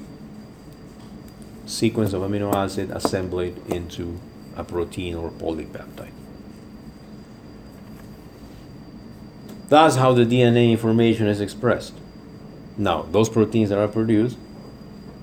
[1.68, 4.20] sequence of amino acid assembled into
[4.56, 6.12] a protein or polypeptide.
[9.68, 11.94] That's how the DNA information is expressed.
[12.78, 14.38] Now, those proteins that are produced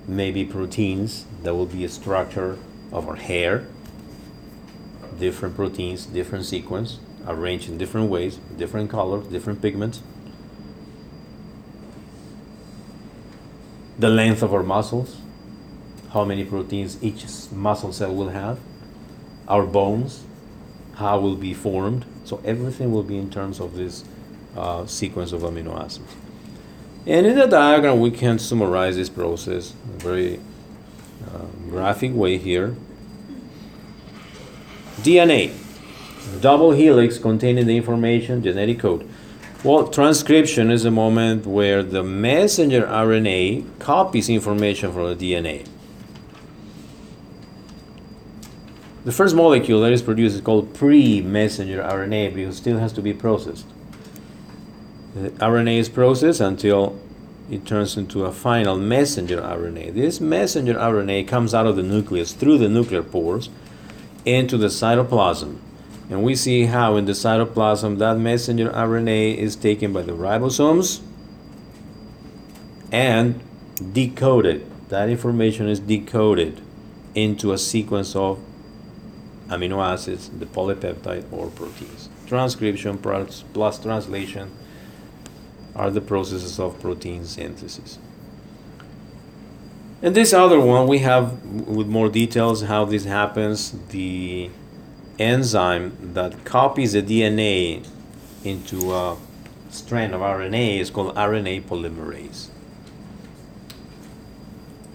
[0.07, 2.57] may be proteins that will be a structure
[2.91, 3.65] of our hair,
[5.19, 10.01] different proteins, different sequence, arranged in different ways, different colors, different pigments.
[13.97, 15.17] The length of our muscles,
[16.11, 18.59] how many proteins each muscle cell will have,
[19.53, 20.23] our bones,
[20.95, 22.05] how will be formed.
[22.25, 24.03] So everything will be in terms of this
[24.57, 26.15] uh, sequence of amino acids.
[27.05, 30.39] And in the diagram, we can summarize this process in a very
[31.27, 32.75] uh, graphic way here.
[35.01, 35.53] DNA,
[36.41, 39.07] double helix containing the information, genetic code.
[39.63, 45.67] Well, transcription is a moment where the messenger RNA copies information from the DNA.
[49.05, 53.01] The first molecule that is produced is called pre-messenger RNA because it still has to
[53.01, 53.65] be processed.
[55.13, 56.97] The RNA is processed until
[57.51, 59.93] it turns into a final messenger RNA.
[59.93, 63.49] This messenger RNA comes out of the nucleus through the nuclear pores
[64.23, 65.57] into the cytoplasm.
[66.09, 71.01] And we see how in the cytoplasm that messenger RNA is taken by the ribosomes
[72.89, 73.41] and
[73.91, 74.65] decoded.
[74.87, 76.61] That information is decoded
[77.13, 78.39] into a sequence of
[79.57, 82.09] amino acids, the polypeptide or proteins.
[82.27, 84.51] Transcription plus, translation
[85.75, 87.99] are the processes of protein synthesis.
[90.01, 93.73] And this other one, we have with more details how this happens.
[93.89, 94.49] The
[95.17, 97.87] enzyme that copies the DNA
[98.43, 99.17] into a
[99.69, 102.49] strand of RNA is called RNA polymerase.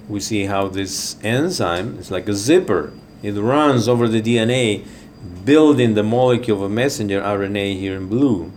[0.08, 2.92] We see how this enzyme is like a zipper
[3.22, 4.86] it runs over the DNA,
[5.44, 8.52] building the molecule of a messenger RNA here in blue.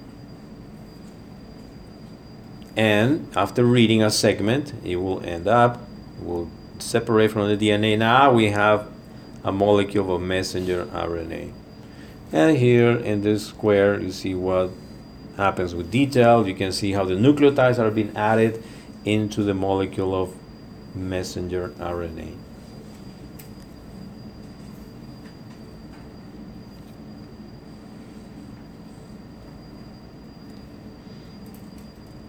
[2.76, 5.82] And after reading a segment, it will end up,
[6.22, 6.50] will
[6.80, 7.98] separate from the DNA.
[7.98, 8.88] Now we have
[9.44, 11.54] a molecule of a messenger RNA.
[12.32, 14.72] And here in this square, you see what
[15.36, 16.48] happens with detail.
[16.48, 18.64] You can see how the nucleotides are being added
[19.04, 20.36] into the molecule of
[20.96, 22.41] messenger RNA.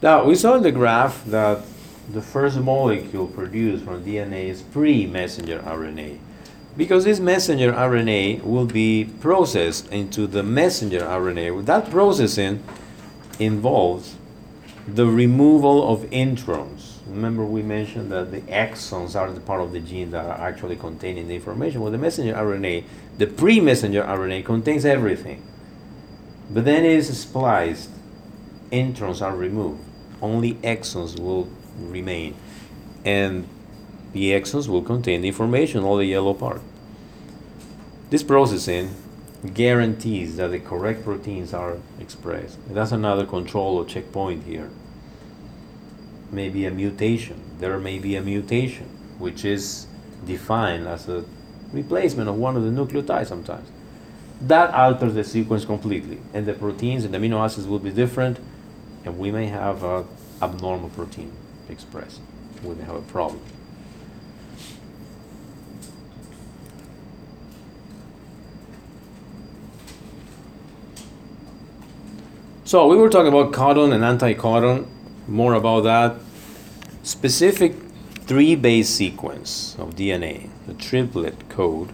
[0.03, 1.63] Now, we saw in the graph that
[2.13, 6.19] the first molecule produced from DNA is pre-messenger RNA
[6.77, 11.67] because this messenger RNA will be processed into the messenger RNA.
[11.67, 12.65] That processing
[13.39, 14.17] involves
[14.89, 16.97] the removal of introns.
[17.07, 20.75] Remember we mentioned that the exons are the part of the gene that are actually
[20.75, 21.81] containing the information.
[21.81, 22.83] Well, the messenger RNA,
[23.19, 25.47] the pre-messenger RNA contains everything.
[26.51, 27.91] But then it is spliced,
[28.73, 29.91] introns are removed
[30.23, 31.49] only exons will
[31.79, 32.35] remain.
[33.05, 33.49] And
[34.13, 36.63] the exons will contain the information, all the yellow part.
[38.11, 38.95] This processing
[39.55, 42.59] guarantees that the correct proteins are expressed.
[42.69, 44.71] And that's another control or checkpoint here.
[46.31, 47.41] Maybe a mutation.
[47.59, 48.87] There may be a mutation,
[49.19, 49.87] which is
[50.25, 51.25] defined as a
[51.73, 53.69] replacement of one of the nucleotides sometimes.
[54.41, 58.39] That alters the sequence completely, and the proteins and the amino acids will be different
[59.05, 60.05] and we may have a
[60.41, 61.33] abnormal protein
[61.69, 62.21] expressed.
[62.63, 63.41] We may have a problem.
[72.65, 74.87] So we were talking about codon and anti-codon,
[75.29, 76.17] more about that.
[77.03, 77.75] Specific
[78.15, 81.91] three base sequence of DNA, the triplet code,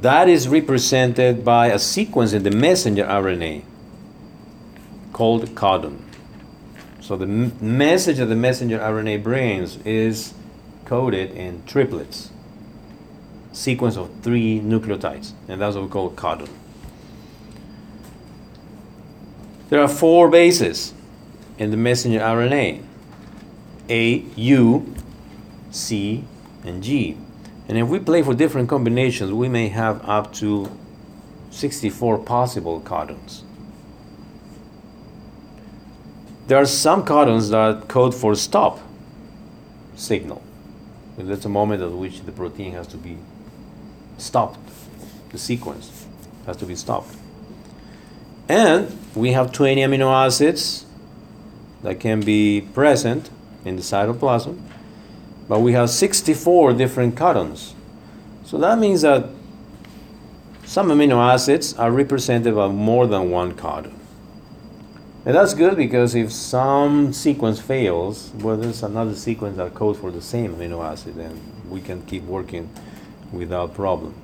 [0.00, 3.62] that is represented by a sequence in the messenger RNA
[5.12, 6.00] called codon.
[7.00, 10.34] So the message that the messenger RNA brings is
[10.84, 12.30] coded in triplets,
[13.52, 16.48] sequence of three nucleotides, and that's what we call codon.
[19.70, 20.92] There are four bases
[21.58, 22.82] in the messenger RNA
[23.88, 24.94] A, U,
[25.70, 26.24] C,
[26.64, 27.16] and G.
[27.68, 30.76] And if we play for different combinations, we may have up to
[31.50, 33.42] 64 possible codons.
[36.50, 38.80] There are some codons that code for stop
[39.94, 40.42] signal.
[41.16, 43.18] That's a moment at which the protein has to be
[44.18, 44.58] stopped.
[45.30, 46.08] The sequence
[46.46, 47.14] has to be stopped.
[48.48, 50.86] And we have 20 amino acids
[51.84, 53.30] that can be present
[53.64, 54.60] in the cytoplasm,
[55.48, 57.74] but we have 64 different codons.
[58.44, 59.28] So that means that
[60.64, 63.99] some amino acids are represented by more than one codon.
[65.26, 70.10] And that's good because if some sequence fails, well, there's another sequence that codes for
[70.10, 71.38] the same amino acid, and
[71.70, 72.70] we can keep working
[73.30, 74.14] without problem.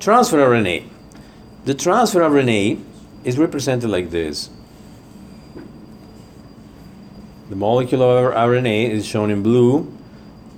[0.00, 0.88] Transfer RNA.
[1.64, 2.82] The transfer RNA
[3.22, 4.50] is represented like this.
[7.48, 9.96] The molecule molecular RNA is shown in blue,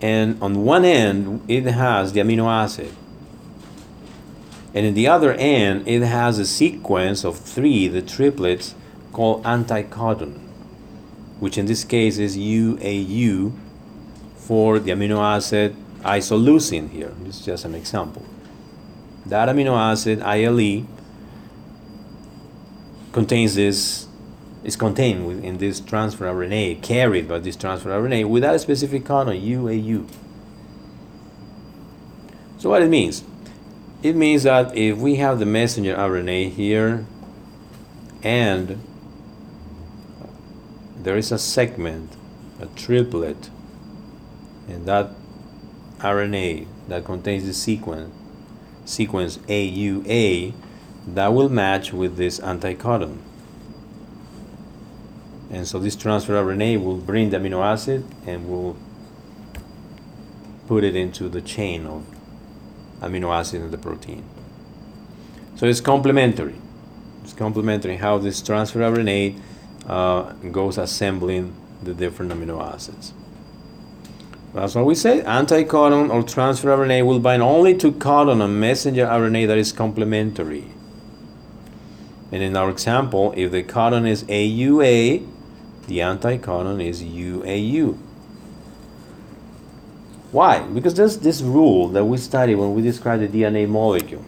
[0.01, 2.91] and on one end it has the amino acid.
[4.77, 8.74] And in the other end, it has a sequence of three, the triplets,
[9.11, 10.39] called anticodon,
[11.41, 13.57] which in this case is UAU
[14.37, 17.14] for the amino acid isoleucine here.
[17.22, 18.22] This is just an example.
[19.24, 20.87] That amino acid, ILE,
[23.12, 24.09] contains this,
[24.62, 29.43] is contained within this transfer RNA, carried by this transfer RNA without a specific codon,
[29.43, 30.07] UAU.
[32.59, 33.24] So what it means?
[34.03, 37.07] It means that if we have the messenger RNA here
[38.22, 38.82] and
[40.97, 42.12] there is a segment,
[42.61, 43.51] a triplet,
[44.68, 45.11] in that
[45.99, 48.14] RNA that contains the sequence,
[48.84, 50.53] sequence AUA,
[51.07, 53.18] that will match with this anticodon.
[55.51, 58.76] And so this transfer RNA will bring the amino acid and will
[60.66, 62.05] put it into the chain of
[63.01, 64.24] amino acid in the protein.
[65.57, 66.57] So it's complementary.
[67.24, 69.40] It's complementary how this transfer RNA
[69.86, 73.12] uh, goes assembling the different amino acids.
[74.55, 75.20] That's what we say.
[75.22, 80.64] Anticodon or transfer RNA will bind only to codon and messenger RNA that is complementary.
[82.32, 85.26] And in our example, if the codon is AUA,
[85.86, 87.99] the anticodon is UAU.
[90.33, 90.61] Why?
[90.61, 94.24] Because there's this rule that we study when we describe the DNA molecule.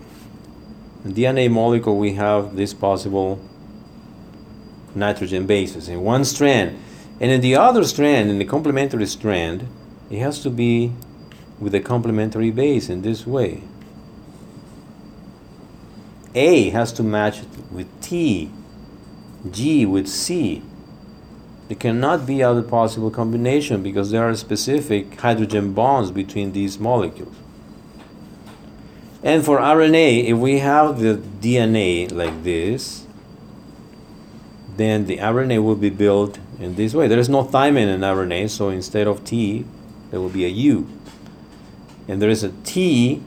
[1.04, 3.40] In DNA molecule, we have this possible
[4.94, 6.78] nitrogen bases in one strand.
[7.20, 9.66] And in the other strand, in the complementary strand,
[10.10, 10.92] it has to be
[11.58, 13.62] with a complementary base in this way.
[16.34, 17.40] A has to match
[17.72, 18.50] with T,
[19.50, 20.62] G with C,
[21.68, 27.36] there cannot be other possible combination because there are specific hydrogen bonds between these molecules.
[29.22, 33.06] And for RNA, if we have the DNA like this,
[34.76, 37.06] then the RNA will be built in this way.
[37.06, 39.66] There is no thymine in RNA, so instead of T,
[40.10, 40.88] there will be a U.
[42.06, 43.22] And there is a T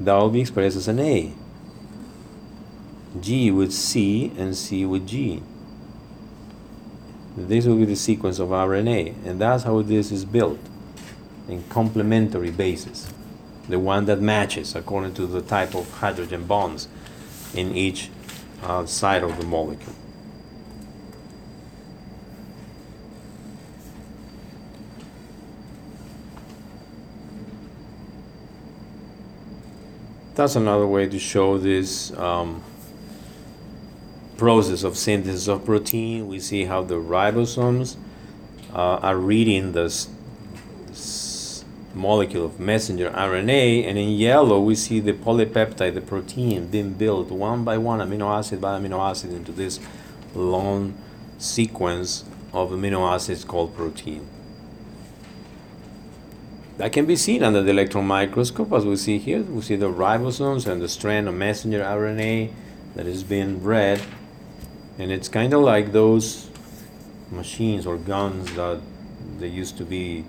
[0.00, 1.32] that will be expressed as an A.
[3.20, 5.42] G with C and C with G.
[7.46, 10.58] This will be the sequence of RNA, and that's how this is built
[11.48, 13.08] in complementary bases,
[13.68, 16.88] the one that matches according to the type of hydrogen bonds
[17.54, 18.10] in each
[18.62, 19.94] uh, side of the molecule.
[30.34, 32.62] That's another way to show this um,
[34.38, 36.28] process of synthesis of protein.
[36.28, 37.96] We see how the ribosomes
[38.72, 40.08] uh, are reading this,
[41.94, 47.30] molecule of messenger RNA, and in yellow we see the polypeptide, the protein, being built
[47.30, 49.80] one by one, amino acid by amino acid, into this
[50.34, 50.96] long
[51.38, 54.28] sequence of amino acids called protein.
[56.78, 59.42] that can be seen under the electron microscope as we see here.
[59.42, 62.52] We see the ribosomes and the strand of messenger RNA
[62.94, 64.00] that is being read.
[64.98, 66.50] And it's kind of like those
[67.30, 68.80] machines or guns that
[69.38, 70.24] they used to be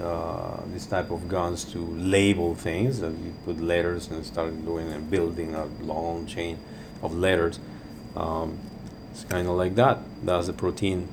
[0.00, 4.90] uh, this type of guns to label things that you put letters and start doing
[4.90, 6.58] and building a long chain
[7.02, 7.60] of letters.
[8.16, 8.58] Um,
[9.10, 9.98] it's kind of like that.
[10.24, 11.08] That's the protein.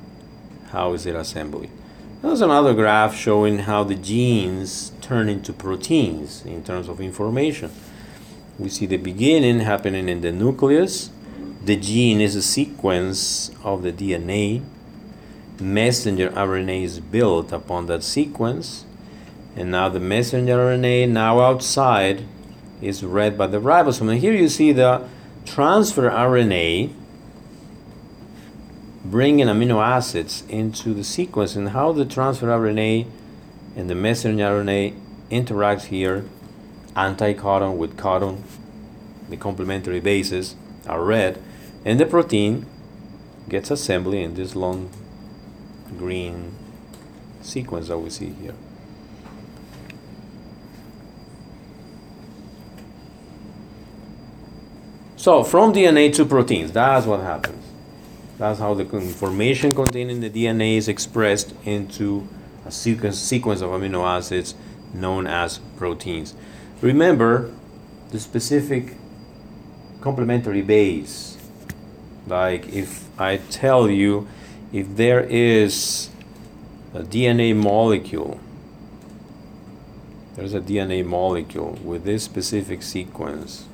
[0.69, 1.69] How is it assembly?
[2.21, 7.71] There's another graph showing how the genes turn into proteins in terms of information.
[8.57, 11.11] We see the beginning happening in the nucleus.
[11.63, 14.63] The gene is a sequence of the DNA.
[15.59, 18.85] Messenger RNA is built upon that sequence.
[19.55, 22.23] And now the messenger RNA, now outside,
[22.81, 24.09] is read by the ribosome.
[24.09, 25.07] And here you see the
[25.45, 26.93] transfer RNA
[29.03, 33.05] bringing amino acids into the sequence and how the transfer RNA
[33.75, 34.93] and the messenger RNA
[35.29, 36.25] interact here,
[36.95, 38.43] anti-codon with codon,
[39.29, 40.55] the complementary bases
[40.87, 41.41] are read,
[41.89, 42.67] and the protein
[43.49, 44.91] gets assembly in this long
[45.97, 46.53] green
[47.41, 48.53] sequence that we see here.
[55.17, 57.65] So from DNA to proteins, that's what happens.
[58.37, 62.27] That's how the information contained in the DNA is expressed into
[62.67, 64.53] a sequence, sequence of amino acids
[64.93, 66.35] known as proteins.
[66.81, 67.51] Remember
[68.11, 68.93] the specific
[70.01, 71.38] complementary base.
[72.27, 74.27] Like if I tell you
[74.71, 76.09] if there is
[76.93, 78.39] a DNA molecule,
[80.35, 83.65] there's a DNA molecule with this specific sequence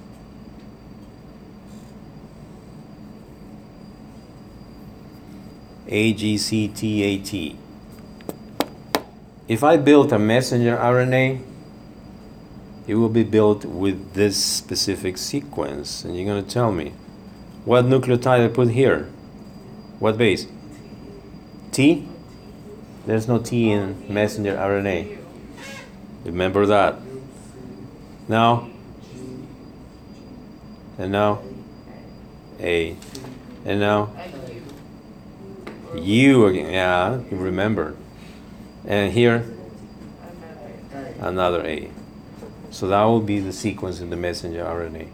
[5.87, 7.55] AGCTAT.
[9.47, 11.41] If I built a messenger RNA,
[12.87, 16.03] it will be built with this specific sequence.
[16.03, 16.93] And you're going to tell me
[17.65, 19.09] what nucleotide I put here?
[19.99, 20.47] What base?
[21.71, 22.07] T?
[23.05, 25.17] There's no T in messenger RNA.
[26.23, 26.99] Remember that.
[28.27, 28.69] Now?
[30.97, 31.41] And now?
[32.59, 32.95] A.
[33.65, 34.11] And now?
[35.95, 37.95] You again, yeah, you remember.
[38.85, 39.45] And here,
[41.19, 41.89] another A.
[42.69, 45.09] So that will be the sequence in the messenger RNA.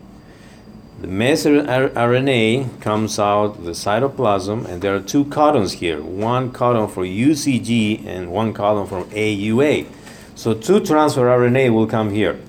[1.02, 6.92] The messenger RNA comes out the cytoplasm, and there are two codons here one codon
[6.92, 9.88] for UCG and one codon for AUA.
[10.36, 12.40] So two transfer RNA will come here.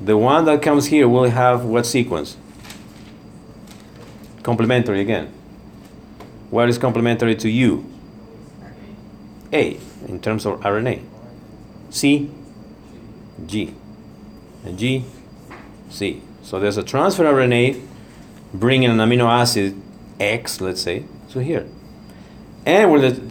[0.00, 2.36] The one that comes here will have what sequence?
[4.42, 5.32] Complementary again.
[6.50, 7.92] What is complementary to U?
[9.52, 9.78] A
[10.08, 11.04] in terms of RNA.
[11.90, 12.28] C,
[13.46, 13.72] G,
[14.64, 15.04] and G,
[15.90, 16.22] C.
[16.50, 17.80] So there's a transfer RNA
[18.52, 19.80] bringing an amino acid
[20.18, 21.64] X, let's say, to here.
[22.66, 23.22] And when the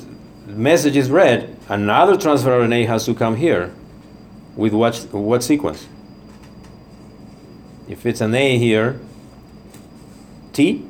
[0.50, 3.76] message is read, another transfer RNA has to come here
[4.56, 5.90] with what, what sequence?
[7.90, 9.02] If it's an A here,
[10.54, 10.88] T,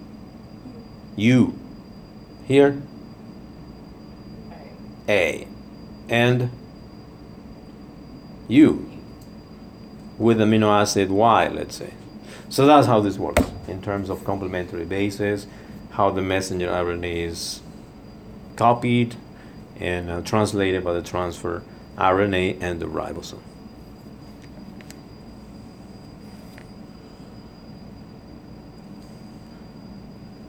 [1.15, 1.57] U
[2.45, 2.79] here
[5.07, 5.47] A
[6.07, 6.51] and
[8.47, 8.87] U
[10.19, 11.93] with amino acid Y, let's say.
[12.49, 15.45] So that's how this works in terms of complementary bases,
[15.91, 17.61] how the messenger RNA is
[18.55, 19.15] copied
[19.79, 21.63] and uh, translated by the transfer
[21.95, 23.41] RNA and the ribosome.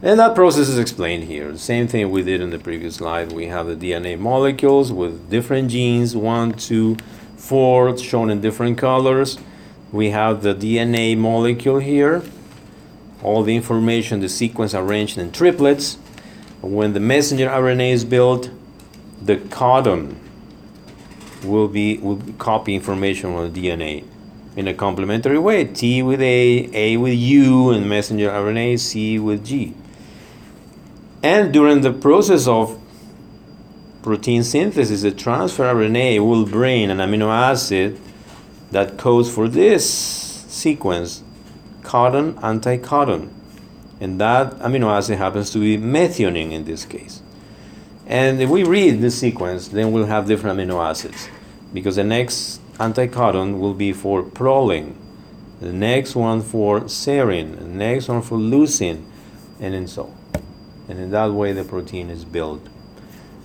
[0.02, 1.52] And that process is explained here.
[1.52, 3.32] The same thing we did in the previous slide.
[3.32, 6.96] We have the DNA molecules with different genes, one, two,
[7.36, 9.36] four, shown in different colors.
[9.92, 12.22] We have the DNA molecule here.
[13.22, 15.98] All the information, the sequence arranged in triplets.
[16.62, 18.50] When the messenger RNA is built,
[19.20, 20.16] the codon
[21.44, 24.04] will be will copy information from the DNA
[24.56, 25.64] in a complementary way.
[25.64, 29.74] T with A, A with U, and messenger RNA, C with G.
[31.22, 32.78] And during the process of
[34.02, 37.98] protein synthesis, the transfer RNA will bring an amino acid
[38.70, 41.22] that codes for this sequence,
[41.82, 43.30] codon anti-codon.
[44.00, 47.22] And that amino acid happens to be methionine in this case.
[48.06, 51.28] And if we read this sequence, then we'll have different amino acids
[51.72, 54.94] because the next anti-codon will be for proline,
[55.60, 59.04] the next one for serine, the next one for leucine,
[59.60, 60.42] and then so on.
[60.88, 62.66] and in that way the protein is built.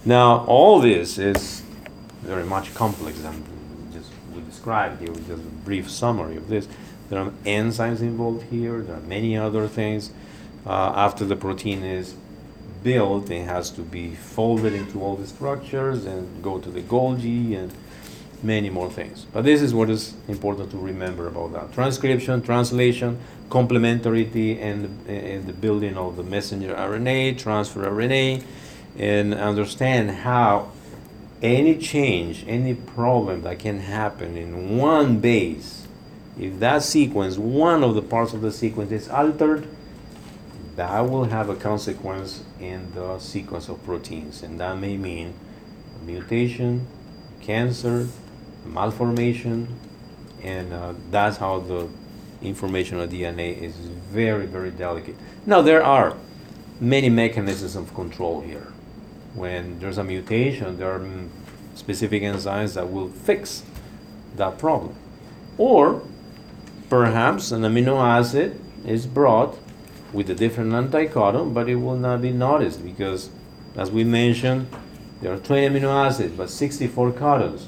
[0.04, 1.62] Now, all this is
[2.22, 3.55] very much complex we
[4.66, 6.68] described here, with just a brief summary of this.
[7.10, 10.10] There are enzymes involved here, there are many other things.
[10.66, 12.16] Uh, after the protein is
[12.82, 17.56] built, it has to be folded into all the structures and go to the Golgi
[17.56, 17.72] and
[18.42, 19.28] many more things.
[19.32, 21.72] But this is what is important to remember about that.
[21.72, 28.44] Transcription, translation, complementarity, and, and the building of the messenger RNA, transfer RNA,
[28.98, 30.72] and understand how
[31.42, 35.88] any change, any problem that can happen in one base,
[36.40, 39.68] if that sequence, one of the parts of the sequence is altered,
[40.76, 44.44] that will have a consequence in the sequence of proteins.
[44.44, 45.34] And that may mean
[46.06, 46.88] mutation,
[47.42, 48.08] cancer,
[48.66, 49.68] malformation,
[50.44, 51.88] and uh, that's how the
[52.42, 55.16] information of DNA is very, very delicate.
[55.46, 56.18] Now, there are
[56.80, 58.68] many mechanisms of control here.
[59.36, 61.30] When there's a mutation, there are mm,
[61.76, 63.64] specific enzymes that will fix
[64.36, 64.96] that problem.
[65.58, 66.02] Or
[66.90, 69.58] perhaps an amino acid is brought
[70.14, 73.30] with a different anticodon, but it will not be noticed because,
[73.76, 74.68] as we mentioned,
[75.22, 77.66] there are 20 amino acids, but 64 codons.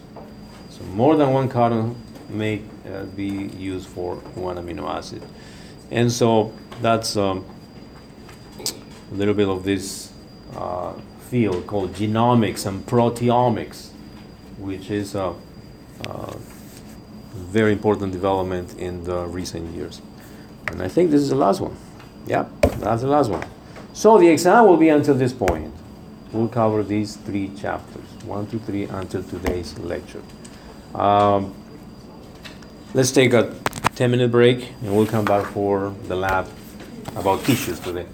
[0.70, 1.96] So more than one codon
[2.30, 5.22] may uh, be used for one amino acid.
[5.92, 7.46] And so that's um,
[9.12, 10.12] a little bit of this
[10.56, 10.94] uh,
[11.30, 13.90] field called genomics and proteomics,
[14.58, 15.34] which is a,
[16.06, 16.36] a
[17.34, 20.02] very important development in the recent years.
[20.68, 21.76] And I think this is the last one.
[22.28, 22.50] Yep,
[22.80, 23.46] that's the last one.
[23.94, 25.74] So the exam will be until this point.
[26.32, 30.22] We'll cover these three chapters, one, two, three, until today's lecture.
[30.94, 31.54] Um,
[32.94, 33.56] let's take a
[33.96, 36.48] 10 minute break and we'll come back for the lab
[37.16, 38.06] about tissues today.